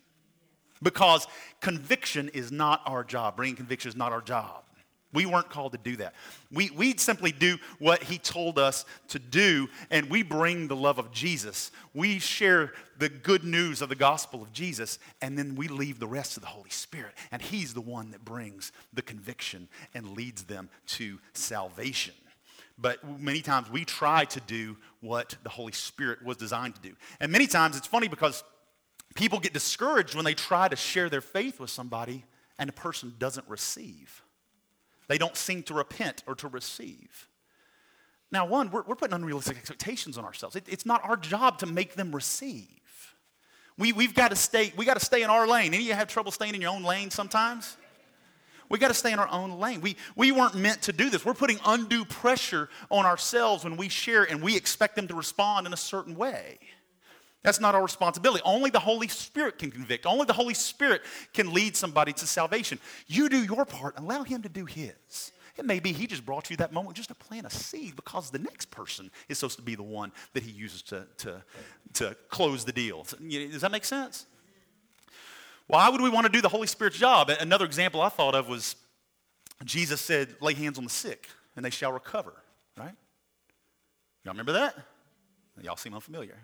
[0.82, 1.26] Because
[1.60, 3.36] conviction is not our job.
[3.36, 4.64] Bringing conviction is not our job.
[5.12, 6.14] We weren't called to do that.
[6.52, 10.98] We, we simply do what he told us to do, and we bring the love
[10.98, 11.72] of Jesus.
[11.94, 16.06] We share the good news of the gospel of Jesus, and then we leave the
[16.06, 17.14] rest to the Holy Spirit.
[17.32, 22.14] And he's the one that brings the conviction and leads them to salvation.
[22.78, 26.94] But many times we try to do what the Holy Spirit was designed to do.
[27.18, 28.44] And many times it's funny because
[29.16, 32.24] people get discouraged when they try to share their faith with somebody
[32.58, 34.22] and the person doesn't receive.
[35.10, 37.26] They don't seem to repent or to receive.
[38.30, 40.54] Now, one, we're, we're putting unrealistic expectations on ourselves.
[40.54, 42.68] It, it's not our job to make them receive.
[43.76, 45.74] We, we've got to stay, we got to stay in our lane.
[45.74, 47.76] Any of you have trouble staying in your own lane sometimes?
[48.68, 49.80] We got to stay in our own lane.
[49.80, 51.24] We, we weren't meant to do this.
[51.24, 55.66] We're putting undue pressure on ourselves when we share and we expect them to respond
[55.66, 56.60] in a certain way.
[57.42, 58.42] That's not our responsibility.
[58.44, 60.04] Only the Holy Spirit can convict.
[60.04, 62.78] Only the Holy Spirit can lead somebody to salvation.
[63.06, 65.32] You do your part allow Him to do His.
[65.56, 68.30] It may be He just brought you that moment just to plant a seed because
[68.30, 71.42] the next person is supposed to be the one that He uses to, to,
[71.94, 73.06] to close the deal.
[73.28, 74.26] Does that make sense?
[75.66, 77.30] Why would we want to do the Holy Spirit's job?
[77.30, 78.76] Another example I thought of was
[79.64, 82.34] Jesus said, lay hands on the sick and they shall recover,
[82.76, 82.94] right?
[84.24, 84.74] Y'all remember that?
[85.62, 86.36] Y'all seem unfamiliar.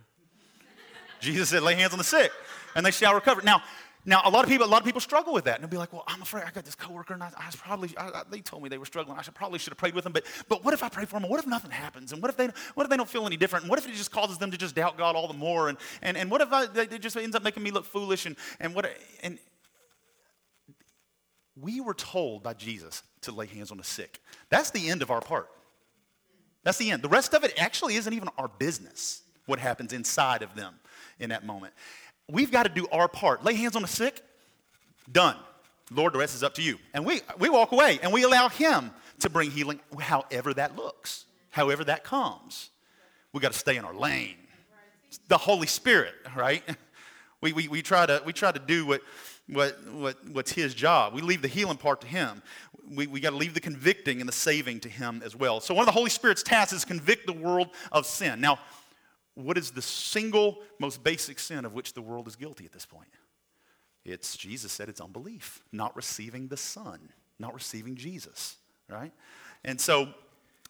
[1.21, 2.33] Jesus said, lay hands on the sick
[2.77, 3.43] and they shall recover.
[3.43, 3.63] Now,
[4.05, 5.79] now a lot of people, a lot of people struggle with that, and they'll be
[5.79, 8.41] like, "Well, I'm afraid I got this coworker, and I, I probably, I, I, they
[8.41, 9.19] told me they were struggling.
[9.19, 11.19] I should probably should have prayed with them, but, but what if I pray for
[11.19, 11.29] them?
[11.29, 12.13] What if nothing happens?
[12.13, 13.65] And what if they, what if they don't feel any different?
[13.65, 15.69] And what if it just causes them to just doubt God all the more?
[15.69, 18.27] And and, and what if I, they just ends up making me look foolish?
[18.27, 18.89] And and what
[19.25, 19.39] and
[21.61, 24.21] we were told by Jesus to lay hands on the sick.
[24.51, 25.49] That's the end of our part.
[26.63, 27.03] That's the end.
[27.03, 29.23] The rest of it actually isn't even our business.
[29.47, 30.75] What happens inside of them?
[31.19, 31.75] In that moment.
[32.29, 33.45] We've got to do our part.
[33.45, 34.23] Lay hands on the sick,
[35.11, 35.37] done.
[35.91, 36.79] Lord, the rest is up to you.
[36.95, 41.25] And we, we walk away and we allow Him to bring healing however that looks,
[41.51, 42.71] however that comes.
[43.33, 44.37] We got to stay in our lane.
[45.09, 46.63] It's the Holy Spirit, right?
[47.43, 49.03] We, we, we, try to, we try to do what,
[49.47, 51.13] what, what, what's His job.
[51.13, 52.43] We leave the healing part to Him.
[52.91, 55.61] We, we got to leave the convicting and the saving to Him as well.
[55.61, 58.41] So, one of the Holy Spirit's tasks is convict the world of sin.
[58.41, 58.59] Now,
[59.37, 62.87] what is the single most basic sin of which the world is guilty at this
[62.87, 63.11] point?
[64.05, 68.57] It's, Jesus said, it's unbelief, not receiving the Son, not receiving Jesus,
[68.89, 69.13] right?
[69.65, 70.09] And so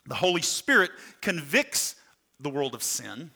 [0.07, 1.95] the Holy Spirit convicts
[2.41, 3.31] the world of sin,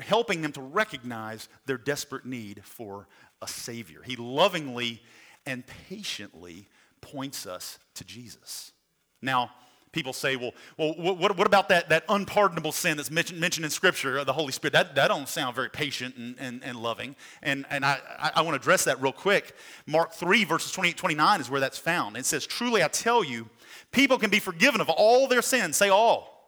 [0.00, 3.06] helping them to recognize their desperate need for
[3.42, 4.02] a Savior.
[4.02, 5.02] He lovingly
[5.46, 6.68] and patiently
[7.00, 8.72] points us to Jesus.
[9.20, 9.50] Now,
[9.92, 13.70] people say, well, well what, what about that, that unpardonable sin that's mentioned, mentioned in
[13.70, 14.72] Scripture, the Holy Spirit?
[14.72, 17.16] That, that don't sound very patient and, and, and loving.
[17.42, 17.98] And, and I,
[18.34, 19.54] I, want to address that real quick.
[19.86, 22.16] Mark 3, verses 28 29 is where that's found.
[22.16, 23.48] It says, Truly I tell you,
[23.92, 25.76] people can be forgiven of all their sins.
[25.76, 26.44] Say all.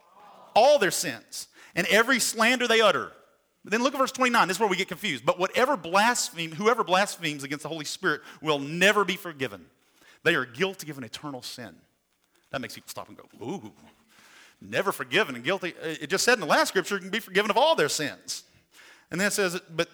[0.55, 1.49] All their sins.
[1.75, 3.13] And every slander they utter.
[3.65, 4.49] But then look at verse 29.
[4.49, 5.25] This is where we get confused.
[5.25, 9.67] But whatever blaspheme, whoever blasphemes against the Holy Spirit will never be forgiven.
[10.23, 11.75] They are guilty of an eternal sin.
[12.51, 13.73] That makes people stop and go, ooh,
[14.61, 15.75] never forgiven and guilty.
[15.83, 17.89] Uh, it just said in the last scripture, you can be forgiven of all their
[17.89, 18.45] sins.
[19.11, 19.89] And then it says, but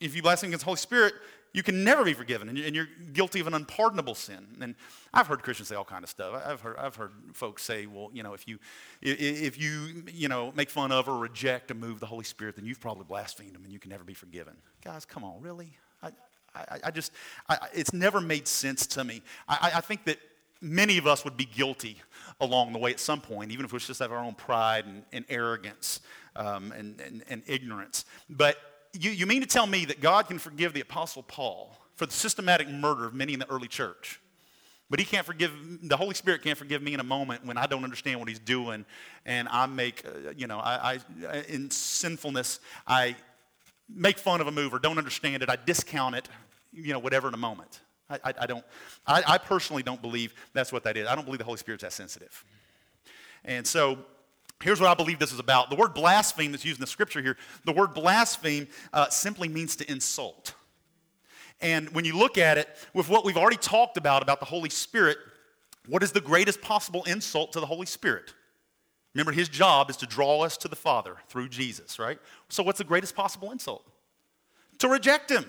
[0.00, 1.14] if you blaspheme against the Holy Spirit,
[1.52, 4.44] you can never be forgiven, and you're guilty of an unpardonable sin.
[4.60, 4.74] And
[5.12, 6.42] I've heard Christians say all kind of stuff.
[6.44, 8.58] I've heard, I've heard folks say, well, you know, if you,
[9.00, 12.66] if you, you know, make fun of or reject or move the Holy Spirit, then
[12.66, 14.54] you've probably blasphemed him, and you can never be forgiven.
[14.82, 15.76] Guys, come on, really?
[16.02, 16.10] I,
[16.56, 17.12] I, I just,
[17.48, 19.22] I, it's never made sense to me.
[19.48, 20.18] I, I think that
[20.64, 21.98] many of us would be guilty
[22.40, 25.04] along the way at some point, even if was just of our own pride and,
[25.12, 26.00] and arrogance
[26.34, 28.04] um, and, and, and ignorance.
[28.28, 28.56] But
[28.92, 32.12] you, you mean to tell me that God can forgive the Apostle Paul for the
[32.12, 34.20] systematic murder of many in the early church?
[34.90, 37.66] But he can't forgive, the Holy Spirit can't forgive me in a moment when I
[37.66, 38.84] don't understand what he's doing
[39.24, 40.98] and I make, uh, you know, I,
[41.28, 43.16] I, in sinfulness, I
[43.88, 46.28] make fun of a move or don't understand it, I discount it,
[46.72, 47.80] you know, whatever in a moment.
[48.08, 48.64] I, I, I don't,
[49.06, 51.06] I, I personally don't believe that's what that is.
[51.06, 52.44] I don't believe the Holy Spirit's that sensitive.
[53.44, 53.98] And so
[54.62, 55.68] Here's what I believe this is about.
[55.68, 59.76] The word blaspheme that's used in the scripture here, the word blaspheme uh, simply means
[59.76, 60.54] to insult.
[61.60, 64.70] And when you look at it with what we've already talked about, about the Holy
[64.70, 65.18] Spirit,
[65.86, 68.32] what is the greatest possible insult to the Holy Spirit?
[69.14, 72.18] Remember, his job is to draw us to the Father through Jesus, right?
[72.48, 73.86] So, what's the greatest possible insult?
[74.78, 75.44] To reject him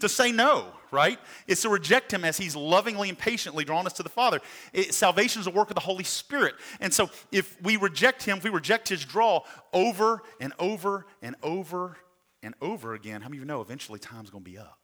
[0.00, 1.18] to say no, right?
[1.46, 4.40] It's to reject him as he's lovingly and patiently drawn us to the Father.
[4.72, 6.54] It, salvation is a work of the Holy Spirit.
[6.80, 11.36] And so if we reject him, if we reject his draw over and over and
[11.42, 11.96] over
[12.42, 14.78] and over again, how many of you know eventually time's going to be up?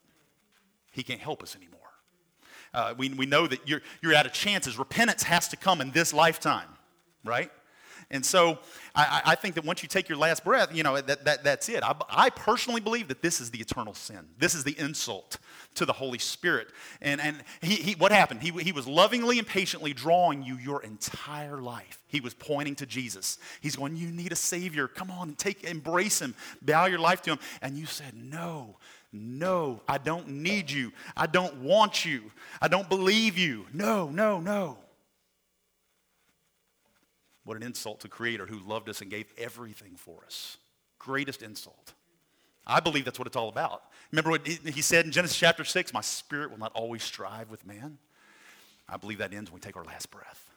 [0.93, 1.81] He can't help us anymore.
[2.75, 4.79] Uh, we, we know that you're, you're out of chances.
[4.79, 6.69] Repentance has to come in this lifetime,
[7.25, 7.51] right?
[8.13, 8.59] And so
[8.95, 11.71] I, I, think that once you take your last breath, you know, that, that, that's
[11.71, 11.83] it.
[11.83, 14.19] I, I personally believe that this is the eternal sin.
[14.39, 15.39] This is the insult
[15.77, 16.69] to the Holy Spirit.
[17.01, 18.43] And, and he, he, what happened?
[18.43, 22.03] He, he was lovingly and patiently drawing you your entire life.
[22.07, 23.39] He was pointing to Jesus.
[23.63, 24.89] He's going, You need a Savior.
[24.89, 27.39] Come on, take, embrace Him, bow your life to Him.
[27.63, 28.77] And you said, No.
[29.15, 30.91] No, I don't need you.
[31.15, 32.31] I don't want you.
[32.63, 33.67] I don't believe you.
[33.75, 34.79] No, no, no.
[37.45, 40.59] What an insult to Creator who loved us and gave everything for us.
[40.99, 41.95] Greatest insult.
[42.67, 43.83] I believe that's what it's all about.
[44.13, 47.67] Remember what he said in Genesis chapter 6 My spirit will not always strive with
[47.67, 47.99] man.
[48.89, 50.51] I believe that ends when we take our last breath.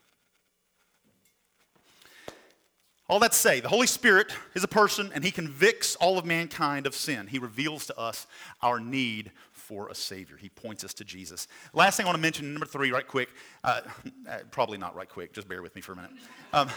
[3.07, 6.25] All that to say, the Holy Spirit is a person and he convicts all of
[6.25, 7.27] mankind of sin.
[7.27, 8.25] He reveals to us
[8.63, 9.31] our need
[9.67, 10.37] for a Savior.
[10.37, 11.47] He points us to Jesus.
[11.73, 13.29] Last thing I want to mention, number three, right quick.
[13.63, 13.81] Uh,
[14.29, 16.11] uh, probably not right quick, just bear with me for a minute.
[16.53, 16.69] Um,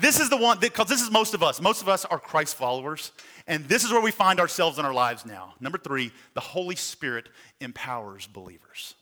[0.00, 1.60] this is the one, because this is most of us.
[1.60, 3.10] Most of us are Christ followers,
[3.48, 5.54] and this is where we find ourselves in our lives now.
[5.58, 7.28] Number three, the Holy Spirit
[7.60, 8.94] empowers believers.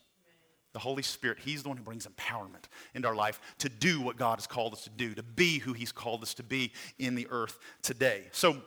[0.73, 2.65] The Holy Spirit, He's the one who brings empowerment
[2.95, 5.73] into our life to do what God has called us to do, to be who
[5.73, 8.25] He's called us to be in the earth today.
[8.31, 8.57] So,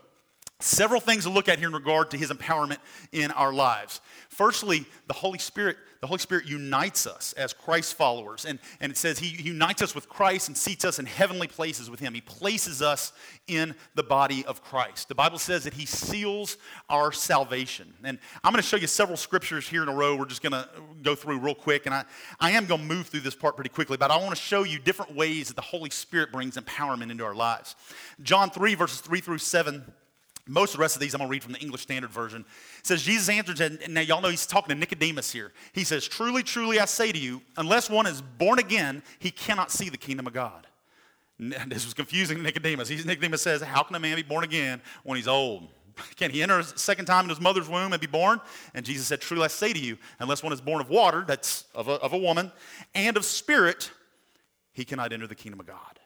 [0.62, 2.78] several things to look at here in regard to his empowerment
[3.12, 4.00] in our lives.
[4.28, 8.46] Firstly, the Holy Spirit, the Holy Spirit unites us as Christ followers.
[8.46, 11.90] And, and it says he unites us with Christ and seats us in heavenly places
[11.90, 12.14] with him.
[12.14, 13.12] He places us
[13.46, 15.08] in the body of Christ.
[15.08, 16.56] The Bible says that he seals
[16.88, 17.92] our salvation.
[18.02, 20.16] And I'm going to show you several scriptures here in a row.
[20.16, 20.66] We're just going to
[21.02, 21.84] go through real quick.
[21.84, 22.04] And I,
[22.40, 24.62] I am going to move through this part pretty quickly, but I want to show
[24.62, 27.76] you different ways that the Holy Spirit brings empowerment into our lives.
[28.22, 29.84] John 3, verses 3 through 7
[30.48, 32.44] Most of the rest of these I'm going to read from the English Standard Version.
[32.80, 35.52] It says, Jesus answered, and now y'all know he's talking to Nicodemus here.
[35.72, 39.70] He says, Truly, truly, I say to you, unless one is born again, he cannot
[39.70, 40.66] see the kingdom of God.
[41.66, 42.90] This was confusing to Nicodemus.
[42.90, 45.68] Nicodemus says, How can a man be born again when he's old?
[46.16, 48.40] Can he enter a second time in his mother's womb and be born?
[48.74, 51.66] And Jesus said, Truly I say to you, unless one is born of water, that's
[51.74, 52.50] of a, of a woman,
[52.94, 53.90] and of spirit,
[54.72, 56.00] he cannot enter the kingdom of God.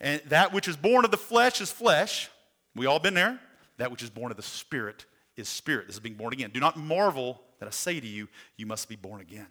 [0.00, 2.28] And that which is born of the flesh is flesh.
[2.74, 3.40] We all been there.
[3.78, 5.86] That which is born of the spirit is spirit.
[5.86, 6.50] This is being born again.
[6.52, 9.46] Do not marvel that I say to you, you must be born again.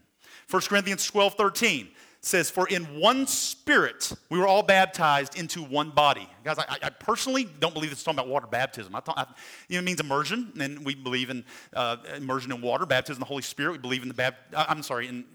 [0.49, 1.89] 1 Corinthians 12, 13
[2.21, 6.27] says, For in one spirit we were all baptized into one body.
[6.43, 8.95] Guys, I, I personally don't believe it's talking about water baptism.
[8.95, 9.25] I thought, I,
[9.69, 13.19] you know, it means immersion, and we believe in uh, immersion in water, baptism in
[13.21, 13.73] the Holy Spirit.
[13.73, 15.25] We believe in the I'm sorry, in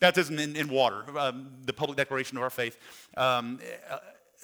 [0.00, 2.76] baptism in, in water, um, the public declaration of our faith.
[3.16, 3.60] Um,
[3.90, 3.98] uh,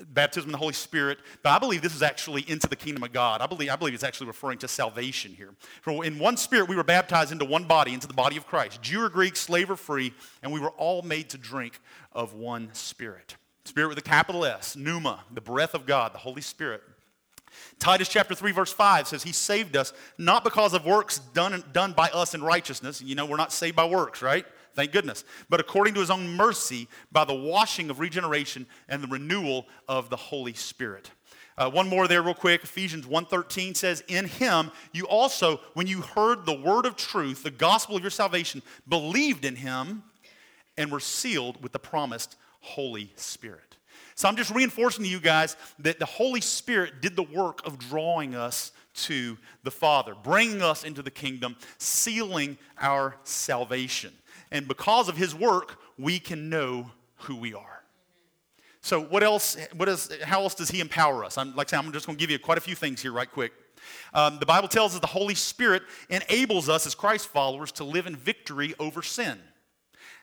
[0.08, 3.12] baptism in the Holy Spirit, but I believe this is actually into the kingdom of
[3.12, 3.40] God.
[3.40, 5.50] I believe, I believe it's actually referring to salvation here.
[5.82, 8.82] For in one spirit we were baptized into one body, into the body of Christ.
[8.82, 11.80] Jew or Greek, slave or free, and we were all made to drink
[12.12, 13.36] of one spirit.
[13.64, 16.82] Spirit with a capital S, pneuma, the breath of God, the Holy Spirit.
[17.78, 21.92] Titus chapter 3, verse 5 says, He saved us not because of works done, done
[21.92, 23.00] by us in righteousness.
[23.00, 24.46] You know, we're not saved by works, right?
[24.78, 25.24] Thank goodness.
[25.48, 30.08] But according to his own mercy, by the washing of regeneration and the renewal of
[30.08, 31.10] the Holy Spirit.
[31.56, 36.00] Uh, one more there real quick ephesians 1.13 says in him you also when you
[36.02, 40.04] heard the word of truth the gospel of your salvation believed in him
[40.76, 43.76] and were sealed with the promised holy spirit
[44.14, 47.76] so i'm just reinforcing to you guys that the holy spirit did the work of
[47.76, 54.12] drawing us to the father bringing us into the kingdom sealing our salvation
[54.50, 57.82] and because of his work, we can know who we are.
[58.80, 59.56] So, what else?
[59.74, 61.36] What is, how else does he empower us?
[61.36, 63.12] I'm, like I said, I'm just going to give you quite a few things here,
[63.12, 63.52] right quick.
[64.14, 68.06] Um, the Bible tells us the Holy Spirit enables us as Christ followers to live
[68.06, 69.38] in victory over sin.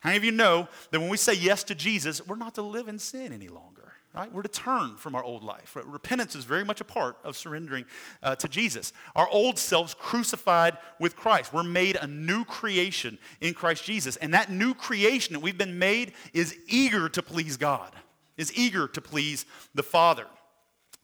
[0.01, 2.61] How many of you know that when we say yes to Jesus, we're not to
[2.61, 3.84] live in sin any longer?
[4.15, 4.31] Right?
[4.31, 5.75] We're to turn from our old life.
[5.83, 7.83] Repentance is very much a part of surrendering
[8.23, 8.93] uh, to Jesus.
[9.13, 11.51] Our old selves crucified with Christ.
[11.51, 14.15] We're made a new creation in Christ Jesus.
[14.15, 17.91] And that new creation that we've been made is eager to please God,
[18.37, 20.27] is eager to please the Father.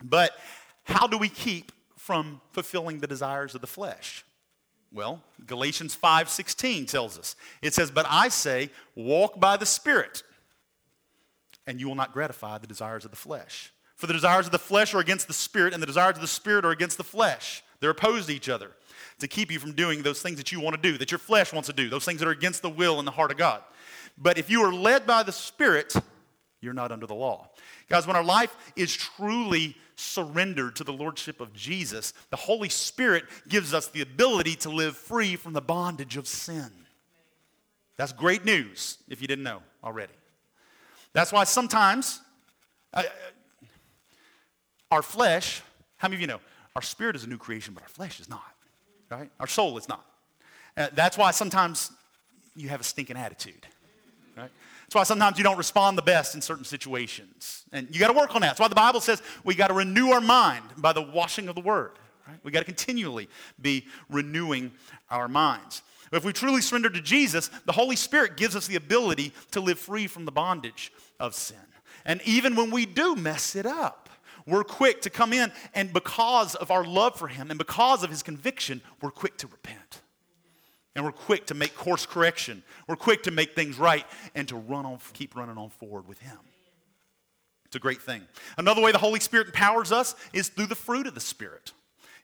[0.02, 0.32] But
[0.84, 4.24] how do we keep from fulfilling the desires of the flesh?
[4.94, 7.36] Well, Galatians 5:16 tells us.
[7.62, 10.24] It says, "But I say, walk by the Spirit."
[11.68, 13.72] And you will not gratify the desires of the flesh.
[13.96, 16.28] For the desires of the flesh are against the spirit, and the desires of the
[16.28, 17.64] spirit are against the flesh.
[17.80, 18.72] They're opposed to each other
[19.20, 21.54] to keep you from doing those things that you want to do, that your flesh
[21.54, 23.62] wants to do, those things that are against the will and the heart of God.
[24.18, 25.94] But if you are led by the Spirit,
[26.62, 27.50] you're not under the law.
[27.90, 33.26] Guys, when our life is truly surrendered to the Lordship of Jesus, the Holy Spirit
[33.48, 36.72] gives us the ability to live free from the bondage of sin.
[37.98, 40.14] That's great news if you didn't know already.
[41.14, 42.22] That's why sometimes
[42.94, 43.04] uh,
[44.90, 45.62] our flesh,
[45.98, 46.40] how many of you know,
[46.76, 48.54] our spirit is a new creation, but our flesh is not,
[49.10, 49.30] right?
[49.40, 50.06] Our soul is not.
[50.78, 51.92] Uh, that's why sometimes
[52.56, 53.66] you have a stinking attitude,
[54.38, 54.50] right?
[54.84, 57.64] That's why sometimes you don't respond the best in certain situations.
[57.72, 58.48] And you got to work on that.
[58.48, 61.56] That's why the Bible says we got to renew our mind by the washing of
[61.56, 61.92] the word.
[62.28, 62.38] Right?
[62.44, 63.30] We got to continually
[63.62, 64.72] be renewing
[65.10, 65.82] our minds.
[66.12, 69.80] If we truly surrender to Jesus, the Holy Spirit gives us the ability to live
[69.80, 71.58] free from the bondage of sin.
[72.06, 74.10] And even when we do mess it up,
[74.46, 78.10] we're quick to come in, and because of our love for Him and because of
[78.10, 80.02] His conviction, we're quick to repent.
[80.96, 82.64] And we're quick to make course correction.
[82.88, 86.20] We're quick to make things right and to run on, keep running on forward with
[86.20, 86.38] Him.
[87.66, 88.24] It's a great thing.
[88.58, 91.72] Another way the Holy Spirit empowers us is through the fruit of the Spirit.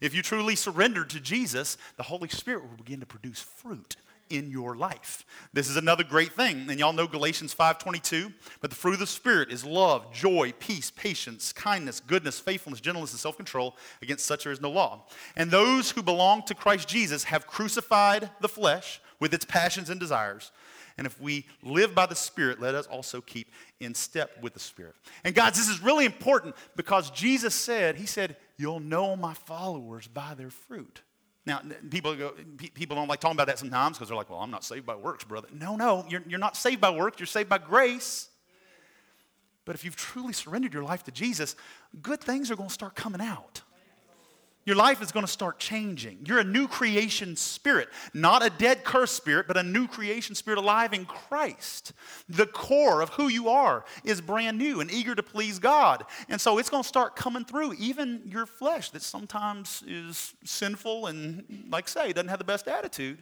[0.01, 3.95] If you truly surrender to Jesus, the Holy Spirit will begin to produce fruit
[4.29, 5.25] in your life.
[5.53, 6.69] This is another great thing.
[6.69, 10.91] And y'all know Galatians 5:22, but the fruit of the spirit is love, joy, peace,
[10.91, 13.77] patience, kindness, goodness, faithfulness, gentleness, and self-control.
[14.01, 15.07] Against such there is no law.
[15.35, 19.99] And those who belong to Christ Jesus have crucified the flesh with its passions and
[19.99, 20.51] desires.
[20.97, 24.59] And if we live by the Spirit, let us also keep in step with the
[24.59, 24.95] Spirit.
[25.23, 30.07] And guys, this is really important because Jesus said, He said, You'll know my followers
[30.07, 31.01] by their fruit.
[31.45, 32.33] Now, people, go,
[32.73, 34.95] people don't like talking about that sometimes because they're like, well, I'm not saved by
[34.95, 35.47] works, brother.
[35.53, 38.29] No, no, you're, you're not saved by works, you're saved by grace.
[39.63, 41.55] But if you've truly surrendered your life to Jesus,
[42.01, 43.61] good things are going to start coming out.
[44.67, 46.25] Your life is going to start changing.
[46.25, 50.59] You're a new creation spirit, not a dead cursed spirit, but a new creation spirit
[50.59, 51.93] alive in Christ.
[52.27, 56.03] The core of who you are is brand new and eager to please God.
[56.27, 61.07] And so it's going to start coming through, even your flesh that sometimes is sinful
[61.07, 63.19] and, like I say, doesn't have the best attitude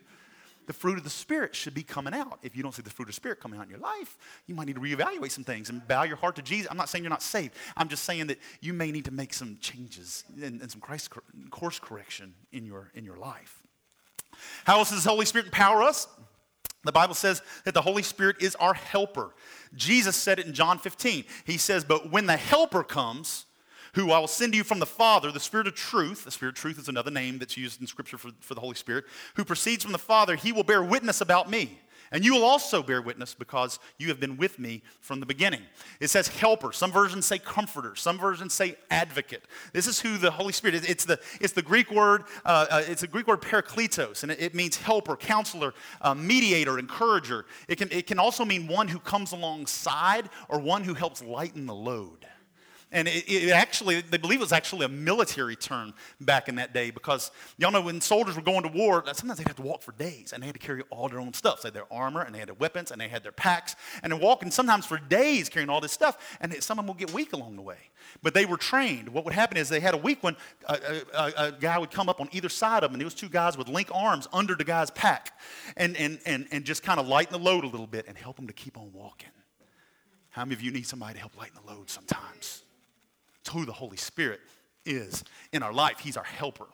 [0.68, 2.40] the fruit of the Spirit should be coming out.
[2.44, 4.56] If you don't see the fruit of the Spirit coming out in your life, you
[4.56, 6.68] might need to reevaluate some things and bow your heart to Jesus.
[6.70, 7.54] I'm not saying you're not saved.
[7.78, 11.12] I'm just saying that you may need to make some changes and, and some Christ
[11.50, 13.62] course correction in your, in your life.
[14.66, 16.08] How else does the Holy Spirit empower us?
[16.84, 19.34] The Bible says that the Holy Spirit is our helper.
[19.74, 21.26] Jesus said it in John 15.
[21.44, 23.46] He says, But when the helper comes,
[23.96, 26.26] who I will send to you from the Father, the Spirit of truth.
[26.26, 28.76] The Spirit of truth is another name that's used in Scripture for, for the Holy
[28.76, 30.36] Spirit, who proceeds from the Father.
[30.36, 31.80] He will bear witness about me.
[32.12, 35.62] And you will also bear witness because you have been with me from the beginning.
[36.00, 36.72] It says helper.
[36.72, 37.96] Some versions say comforter.
[37.96, 39.46] Some versions say advocate.
[39.74, 40.86] This is who the Holy Spirit is.
[40.86, 44.40] It's the, it's the Greek word, uh, uh, it's a Greek word parakletos, and it,
[44.40, 47.46] it means helper, counselor, uh, mediator, encourager.
[47.68, 51.66] It can, it can also mean one who comes alongside or one who helps lighten
[51.66, 52.28] the load.
[52.96, 56.74] And it, it, actually, they believe it was actually a military term back in that
[56.74, 59.82] day because y'all know when soldiers were going to war, sometimes they'd have to walk
[59.82, 61.60] for days and they had to carry all their own stuff.
[61.60, 63.76] So they had their armor and they had their weapons and they had their packs
[64.02, 66.38] and they're walking sometimes for days carrying all this stuff.
[66.40, 67.80] And some of them would get weak along the way.
[68.24, 69.10] But they were trained.
[69.10, 70.38] What would happen is they had a weak one,
[70.70, 73.28] a, a, a guy would come up on either side of them and those two
[73.28, 75.38] guys would link arms under the guy's pack
[75.76, 78.38] and, and, and, and just kind of lighten the load a little bit and help
[78.38, 79.32] them to keep on walking.
[80.30, 82.65] How many of you need somebody to help lighten the load sometimes?
[83.50, 84.42] Who the Holy Spirit
[84.86, 86.00] is in our life.
[86.00, 86.68] He's our helper.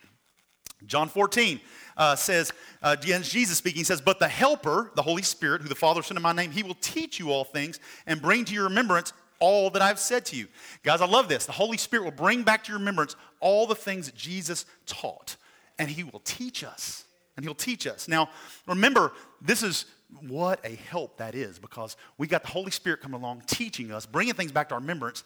[0.86, 1.59] John 14
[1.95, 2.51] uh, says,
[2.82, 6.17] uh, Jesus speaking, he says, But the Helper, the Holy Spirit, who the Father sent
[6.17, 9.69] in my name, he will teach you all things and bring to your remembrance all
[9.72, 10.47] that I've said to you.
[10.84, 11.45] Guys, I love this.
[11.45, 15.36] The Holy Spirit will bring back to your remembrance all the things that Jesus taught,
[15.78, 17.05] and he will teach us.
[17.38, 18.07] And he'll teach us.
[18.07, 18.30] Now,
[18.67, 19.86] remember, this is
[20.28, 24.05] what a help that is because we got the Holy Spirit coming along teaching us,
[24.05, 25.24] bringing things back to our remembrance,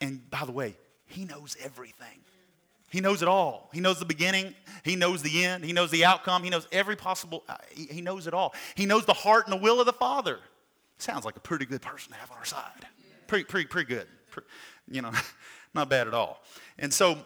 [0.00, 0.76] and by the way,
[1.06, 2.20] He knows everything.
[2.90, 3.68] He knows it all.
[3.72, 4.54] He knows the beginning.
[4.84, 5.64] He knows the end.
[5.64, 6.44] He knows the outcome.
[6.44, 8.54] He knows every possible, uh, he, he, knows it all.
[8.74, 10.38] He knows the heart and the will of the Father.
[10.98, 12.86] Sounds like a pretty good person to have on our side.
[13.26, 14.06] Pretty, pretty, pretty good.
[14.30, 14.48] Pretty,
[14.88, 15.10] you know,
[15.74, 16.42] not bad at all.
[16.78, 17.18] And so,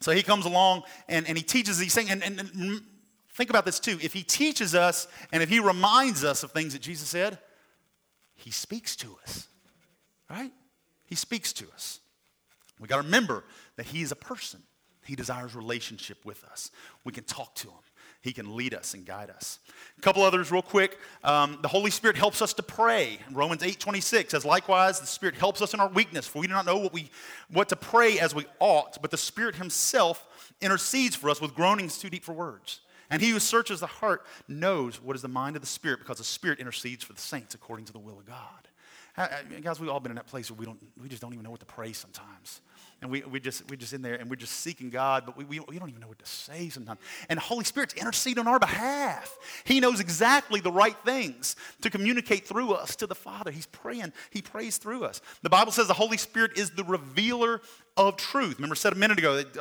[0.00, 2.10] so he comes along and, and he teaches these things.
[2.10, 2.82] And, and, and
[3.32, 3.98] think about this too.
[4.02, 7.38] If he teaches us and if he reminds us of things that Jesus said,
[8.36, 9.48] he speaks to us,
[10.30, 10.52] right?
[11.10, 12.00] He speaks to us.
[12.78, 13.44] We got to remember
[13.76, 14.62] that He is a person.
[15.04, 16.70] He desires relationship with us.
[17.04, 17.74] We can talk to Him.
[18.22, 19.58] He can lead us and guide us.
[19.98, 20.98] A couple others, real quick.
[21.24, 23.18] Um, the Holy Spirit helps us to pray.
[23.32, 26.52] Romans 8 26 says, Likewise, the Spirit helps us in our weakness, for we do
[26.52, 27.10] not know what, we,
[27.50, 31.98] what to pray as we ought, but the Spirit Himself intercedes for us with groanings
[31.98, 32.80] too deep for words.
[33.10, 36.18] And He who searches the heart knows what is the mind of the Spirit, because
[36.18, 38.68] the Spirit intercedes for the saints according to the will of God.
[39.16, 41.50] Guys, we've all been in that place where we, don't, we just don't even know
[41.50, 42.60] what to pray sometimes.
[43.02, 45.44] And we, we just, we're just in there and we're just seeking God, but we,
[45.44, 47.00] we, we don't even know what to say sometimes.
[47.28, 49.36] And the Holy Spirit's interceding on our behalf.
[49.64, 53.50] He knows exactly the right things to communicate through us to the Father.
[53.50, 55.22] He's praying, He prays through us.
[55.42, 57.62] The Bible says the Holy Spirit is the revealer
[57.96, 58.56] of truth.
[58.56, 59.56] Remember, I said a minute ago, it,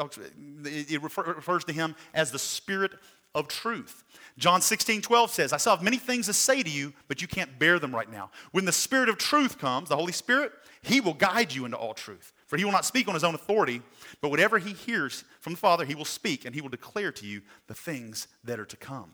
[0.66, 2.92] it refers to Him as the Spirit
[3.36, 4.04] of truth.
[4.38, 7.28] John 16, 12 says, I still have many things to say to you, but you
[7.28, 8.32] can't bear them right now.
[8.52, 11.94] When the Spirit of truth comes, the Holy Spirit, He will guide you into all
[11.94, 12.32] truth.
[12.48, 13.82] For He will not speak on His own authority,
[14.22, 17.26] but whatever He hears from the Father, He will speak, and He will declare to
[17.26, 19.12] you the things that are to come.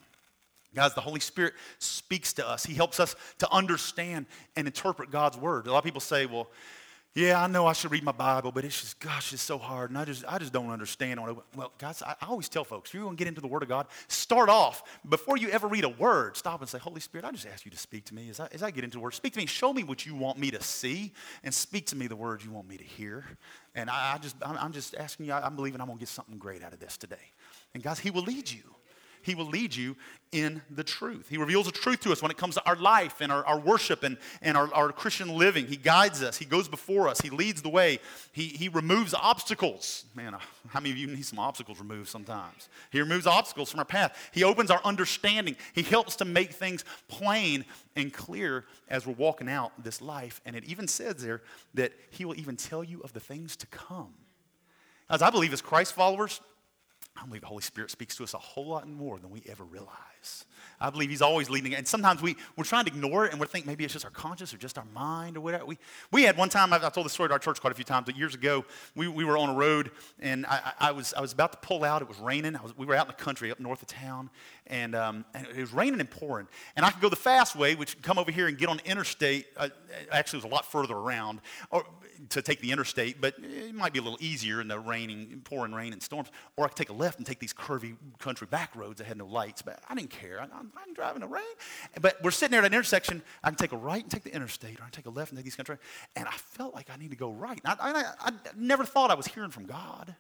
[0.76, 2.66] Guys, the Holy Spirit speaks to us.
[2.66, 5.68] He helps us to understand and interpret God's word.
[5.68, 6.49] A lot of people say, well,
[7.16, 9.89] yeah, I know I should read my Bible, but it's just, gosh, it's so hard,
[9.89, 11.18] and I just, I just don't understand.
[11.55, 13.70] Well, guys, I, always tell folks, if you're going to get into the Word of
[13.70, 17.32] God, start off, before you ever read a word, stop and say, Holy Spirit, I
[17.32, 19.13] just ask you to speak to me as I, as I get into the Word.
[19.13, 19.45] Speak to me.
[19.45, 21.13] Show me what you want me to see,
[21.45, 23.24] and speak to me the words you want me to hear.
[23.76, 26.01] And I, I just, I'm, I'm just asking you, I, I'm believing I'm going to
[26.01, 27.32] get something great out of this today.
[27.74, 28.76] And guys, He will lead you.
[29.26, 29.97] He will lead you
[30.32, 31.30] in the truth.
[31.30, 33.59] He reveals the truth to us when it comes to our life and our, our
[33.59, 35.65] worship and, and our, our Christian living.
[35.65, 36.38] He guides us.
[36.38, 37.21] He goes before us.
[37.21, 37.99] He leads the way.
[38.34, 40.05] He, he removes obstacles.
[40.13, 40.36] Man,
[40.67, 42.69] how many of you need some obstacles removed sometimes?
[42.91, 44.30] He removes obstacles from our path.
[44.32, 45.55] He opens our understanding.
[45.73, 47.65] He helps to make things plain
[47.95, 50.39] and clear as we're walking out this life.
[50.45, 51.41] And it even says there
[51.73, 54.13] that He will even tell you of the things to come.
[55.09, 56.41] As I believe, as Christ followers,
[57.16, 59.63] I believe the Holy Spirit speaks to us a whole lot more than we ever
[59.63, 60.45] realize.
[60.82, 61.74] I believe he's always leading.
[61.74, 64.11] And sometimes we, we're trying to ignore it and we're thinking maybe it's just our
[64.11, 65.66] conscience or just our mind or whatever.
[65.66, 65.78] We,
[66.11, 67.86] we had one time, I've, I told this story to our church quite a few
[67.86, 71.22] times, but years ago, we, we were on a road and I, I, was, I
[71.22, 72.01] was about to pull out.
[72.01, 72.57] It was raining.
[72.61, 74.30] Was, we were out in the country up north of town
[74.68, 76.47] and, um, and, it was raining and pouring.
[76.76, 78.89] And I could go the fast way, which come over here and get on the
[78.89, 79.45] interstate.
[79.55, 79.70] Uh,
[80.11, 81.39] actually, it was a lot further around
[81.72, 81.86] or,
[82.30, 85.74] to take the interstate, but it might be a little easier in the raining, pouring
[85.74, 86.30] rain and storms.
[86.57, 89.18] Or I could take a left and take these curvy country back roads that had
[89.18, 89.61] no lights.
[89.61, 90.39] But I didn't care.
[90.39, 91.43] I, I'm, I'm driving the rain.
[92.01, 93.22] But we're sitting there at an intersection.
[93.43, 95.32] I can take a right and take the interstate, or I can take a left
[95.32, 95.78] and take these country.
[96.16, 97.59] And I felt like I need to go right.
[97.66, 100.16] I, I, I never thought I was hearing from God.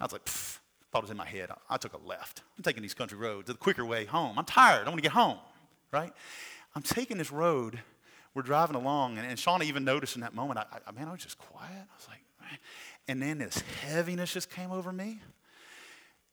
[0.00, 0.58] I was like, Pfft
[0.94, 1.50] thought it was in my head.
[1.50, 2.42] I, I took a left.
[2.56, 4.38] I'm taking these country roads, the quicker way home.
[4.38, 4.86] I'm tired.
[4.86, 5.38] I want to get home,
[5.92, 6.12] right?
[6.76, 7.80] I'm taking this road.
[8.34, 11.12] We're driving along, and, and Shauna even noticed in that moment, I, I, man, I
[11.12, 11.70] was just quiet.
[11.70, 12.58] I was like, man.
[13.08, 15.20] and then this heaviness just came over me.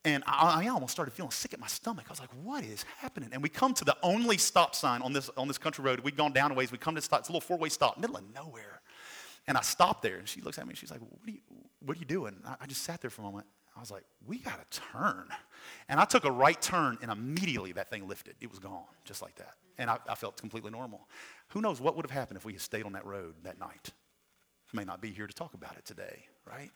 [0.04, 2.06] And I, I, almost started feeling sick at my stomach.
[2.08, 3.30] I was like, what is happening?
[3.34, 6.00] And we come to the only stop sign on this, on this country road.
[6.00, 6.72] We'd gone down a ways.
[6.72, 7.20] We come to stop.
[7.20, 8.82] It's a little four-way stop, middle of nowhere.
[9.48, 11.42] And I stopped there, and she looks at me, and she's like, what are you,
[11.86, 12.36] what are you doing?
[12.48, 13.46] I, I just sat there for a moment.
[13.82, 15.26] I was like, we got to turn.
[15.90, 18.36] And I took a right turn, and immediately that thing lifted.
[18.40, 19.56] It was gone, just like that.
[19.80, 21.08] And I, I felt completely normal.
[21.48, 23.90] Who knows what would have happened if we had stayed on that road that night?
[24.74, 26.70] May not be here to talk about it today, right?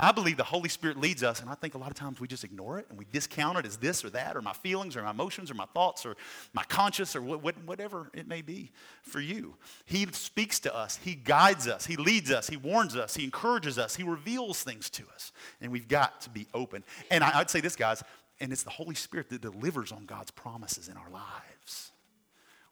[0.00, 2.28] I believe the Holy Spirit leads us, and I think a lot of times we
[2.28, 5.02] just ignore it and we discount it as this or that, or my feelings, or
[5.02, 6.16] my emotions, or my thoughts, or
[6.52, 8.70] my conscience, or whatever it may be
[9.02, 9.54] for you.
[9.84, 13.78] He speaks to us, He guides us, He leads us, He warns us, He encourages
[13.78, 16.84] us, He reveals things to us, and we've got to be open.
[17.10, 18.02] And I'd say this, guys,
[18.40, 21.92] and it's the Holy Spirit that delivers on God's promises in our lives.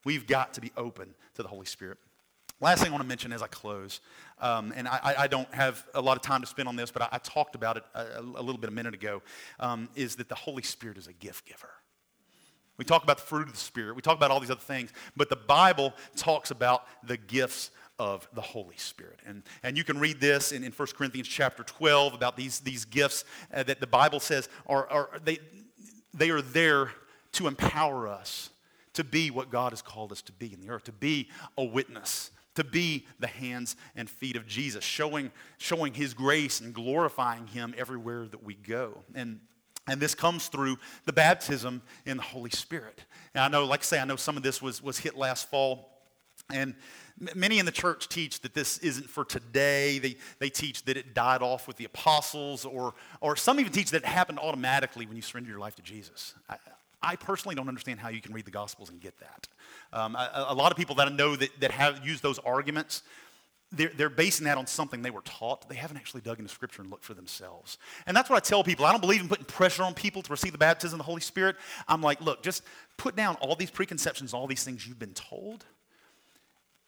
[0.05, 1.99] We've got to be open to the Holy Spirit.
[2.63, 4.01] Last thing I want to mention as I close,
[4.39, 7.01] um, and I, I, don't have a lot of time to spend on this, but
[7.01, 9.23] I, I talked about it a, a, little bit a minute ago,
[9.61, 11.71] um, is that the Holy Spirit is a gift giver.
[12.77, 14.93] We talk about the fruit of the Spirit, we talk about all these other things,
[15.17, 19.21] but the Bible talks about the gifts of the Holy Spirit.
[19.27, 22.85] And, and you can read this in, in 1 Corinthians chapter 12 about these, these
[22.85, 25.39] gifts uh, that the Bible says are, are they,
[26.13, 26.91] they are there
[27.33, 28.51] to empower us
[28.95, 31.65] to be what God has called us to be in the earth, to be a
[31.65, 32.31] witness
[32.61, 37.75] to be the hands and feet of Jesus, showing, showing his grace and glorifying him
[37.77, 38.99] everywhere that we go.
[39.15, 39.41] And,
[39.89, 43.05] and this comes through the baptism in the Holy Spirit.
[43.35, 45.49] And I know, like I say, I know some of this was, was hit last
[45.49, 45.89] fall.
[46.53, 46.75] And
[47.35, 49.99] many in the church teach that this isn't for today.
[49.99, 53.91] They, they teach that it died off with the apostles, or, or some even teach
[53.91, 56.35] that it happened automatically when you surrender your life to Jesus.
[56.49, 56.57] I,
[57.03, 59.49] I personally don't understand how you can read the Gospels and get that.
[59.93, 63.03] Um, a, a, lot of people that I know that, that have used those arguments,
[63.73, 65.69] they're, they're basing that on something they were taught.
[65.69, 67.79] They haven't actually dug into Scripture and looked for themselves.
[68.07, 68.85] And that's what I tell people.
[68.85, 71.21] I don't believe in putting pressure on people to receive the baptism of the Holy
[71.21, 71.57] Spirit.
[71.89, 72.63] I'm like, look, just
[72.97, 75.65] put down all these preconceptions, all these things you've been told,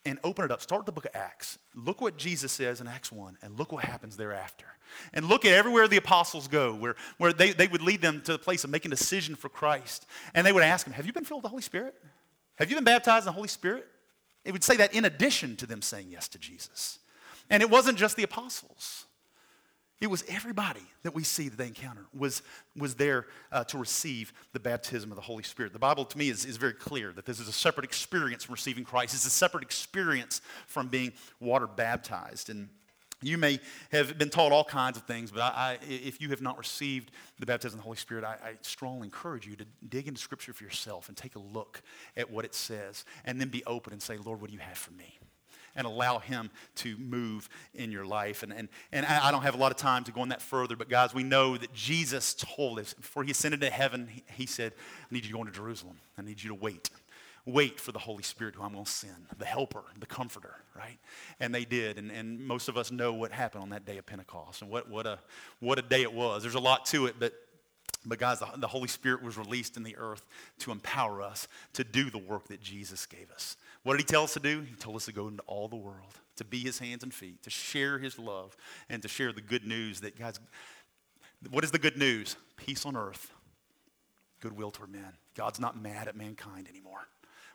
[0.05, 0.61] and open it up.
[0.61, 1.57] Start the book of Acts.
[1.75, 4.65] Look what Jesus says in Acts 1, and look what happens thereafter.
[5.13, 8.33] And look at everywhere the apostles go, where, where they, they would lead them to
[8.33, 10.05] the place of making a decision for Christ.
[10.33, 11.95] And they would ask them, Have you been filled with the Holy Spirit?
[12.55, 13.87] Have you been baptized in the Holy Spirit?
[14.45, 16.99] It would say that in addition to them saying yes to Jesus.
[17.49, 19.05] And it wasn't just the apostles.
[20.01, 22.41] It was everybody that we see that they encounter was,
[22.75, 25.71] was there uh, to receive the baptism of the Holy Spirit.
[25.71, 28.53] The Bible to me is, is very clear that this is a separate experience from
[28.53, 29.13] receiving Christ.
[29.13, 32.49] It's a separate experience from being water baptized.
[32.49, 32.67] And
[33.23, 33.59] you may
[33.91, 37.11] have been taught all kinds of things, but I, I, if you have not received
[37.39, 40.53] the baptism of the Holy Spirit, I, I, strongly encourage you to dig into Scripture
[40.53, 41.81] for yourself and take a look
[42.17, 44.77] at what it says, and then be open and say, Lord, what do you have
[44.77, 45.19] for me?
[45.75, 48.43] And allow Him to move in your life.
[48.43, 50.75] And, and, and I don't have a lot of time to go on that further,
[50.75, 54.45] but guys, we know that Jesus told us before He ascended to heaven, He, he
[54.45, 55.97] said, I need you to go into Jerusalem.
[56.17, 56.89] I need you to wait
[57.45, 60.97] wait for the Holy Spirit who I'm going to send, the helper, the comforter, right?
[61.39, 61.97] And they did.
[61.97, 64.89] And, and most of us know what happened on that day of Pentecost and what,
[64.89, 65.19] what, a,
[65.59, 66.43] what a day it was.
[66.43, 67.33] There's a lot to it, but,
[68.05, 70.25] but guys, the, the Holy Spirit was released in the earth
[70.59, 73.57] to empower us to do the work that Jesus gave us.
[73.83, 74.61] What did he tell us to do?
[74.61, 77.43] He told us to go into all the world, to be his hands and feet,
[77.43, 78.55] to share his love,
[78.89, 80.39] and to share the good news that God's.
[81.51, 82.37] What is the good news?
[82.55, 83.31] Peace on earth,
[84.39, 85.17] goodwill toward men.
[85.35, 87.07] God's not mad at mankind anymore.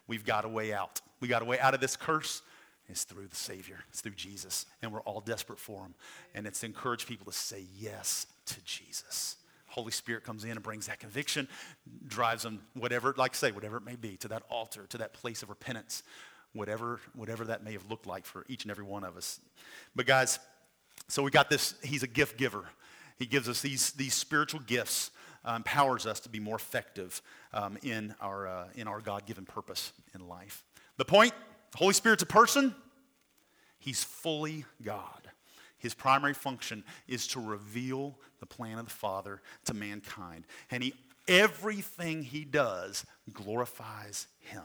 [0.07, 1.01] We've got a way out.
[1.21, 2.43] We got a way out of this curse.
[2.89, 3.81] It's through the Savior.
[3.91, 4.67] It's through Jesus.
[4.83, 5.95] And we're all desperate for him.
[6.35, 9.37] And it's to encourage people to say yes to Jesus.
[9.79, 11.47] Holy Spirit comes in and brings that conviction,
[12.09, 15.45] drives them, whatever, like say, whatever it may be, to that altar, to that place
[15.45, 16.03] of repentance,
[16.53, 19.39] whatever, whatever that may have looked like for each and every one of us.
[19.95, 20.41] But guys,
[21.07, 22.65] so we got this, he's a gift giver.
[23.19, 25.13] He gives us these, these spiritual gifts
[25.45, 27.23] uh, empowers us to be more effective
[27.53, 30.65] um, in our, uh, in our God given purpose in life.
[30.97, 31.35] The point
[31.71, 32.75] the Holy Spirit's a person,
[33.79, 35.31] He's fully God.
[35.79, 40.45] His primary function is to reveal the plan of the Father to mankind.
[40.71, 40.95] And he,
[41.27, 44.63] everything he does glorifies him.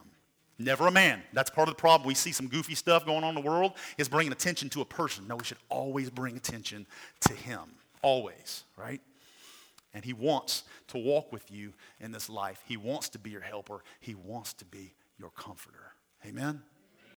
[0.59, 1.21] Never a man.
[1.33, 2.07] That's part of the problem.
[2.07, 4.85] We see some goofy stuff going on in the world, is bringing attention to a
[4.85, 5.27] person.
[5.27, 6.85] No, we should always bring attention
[7.21, 7.61] to him.
[8.01, 9.01] Always, right?
[9.93, 12.61] And he wants to walk with you in this life.
[12.67, 13.83] He wants to be your helper.
[13.99, 15.93] He wants to be your comforter.
[16.25, 16.61] Amen?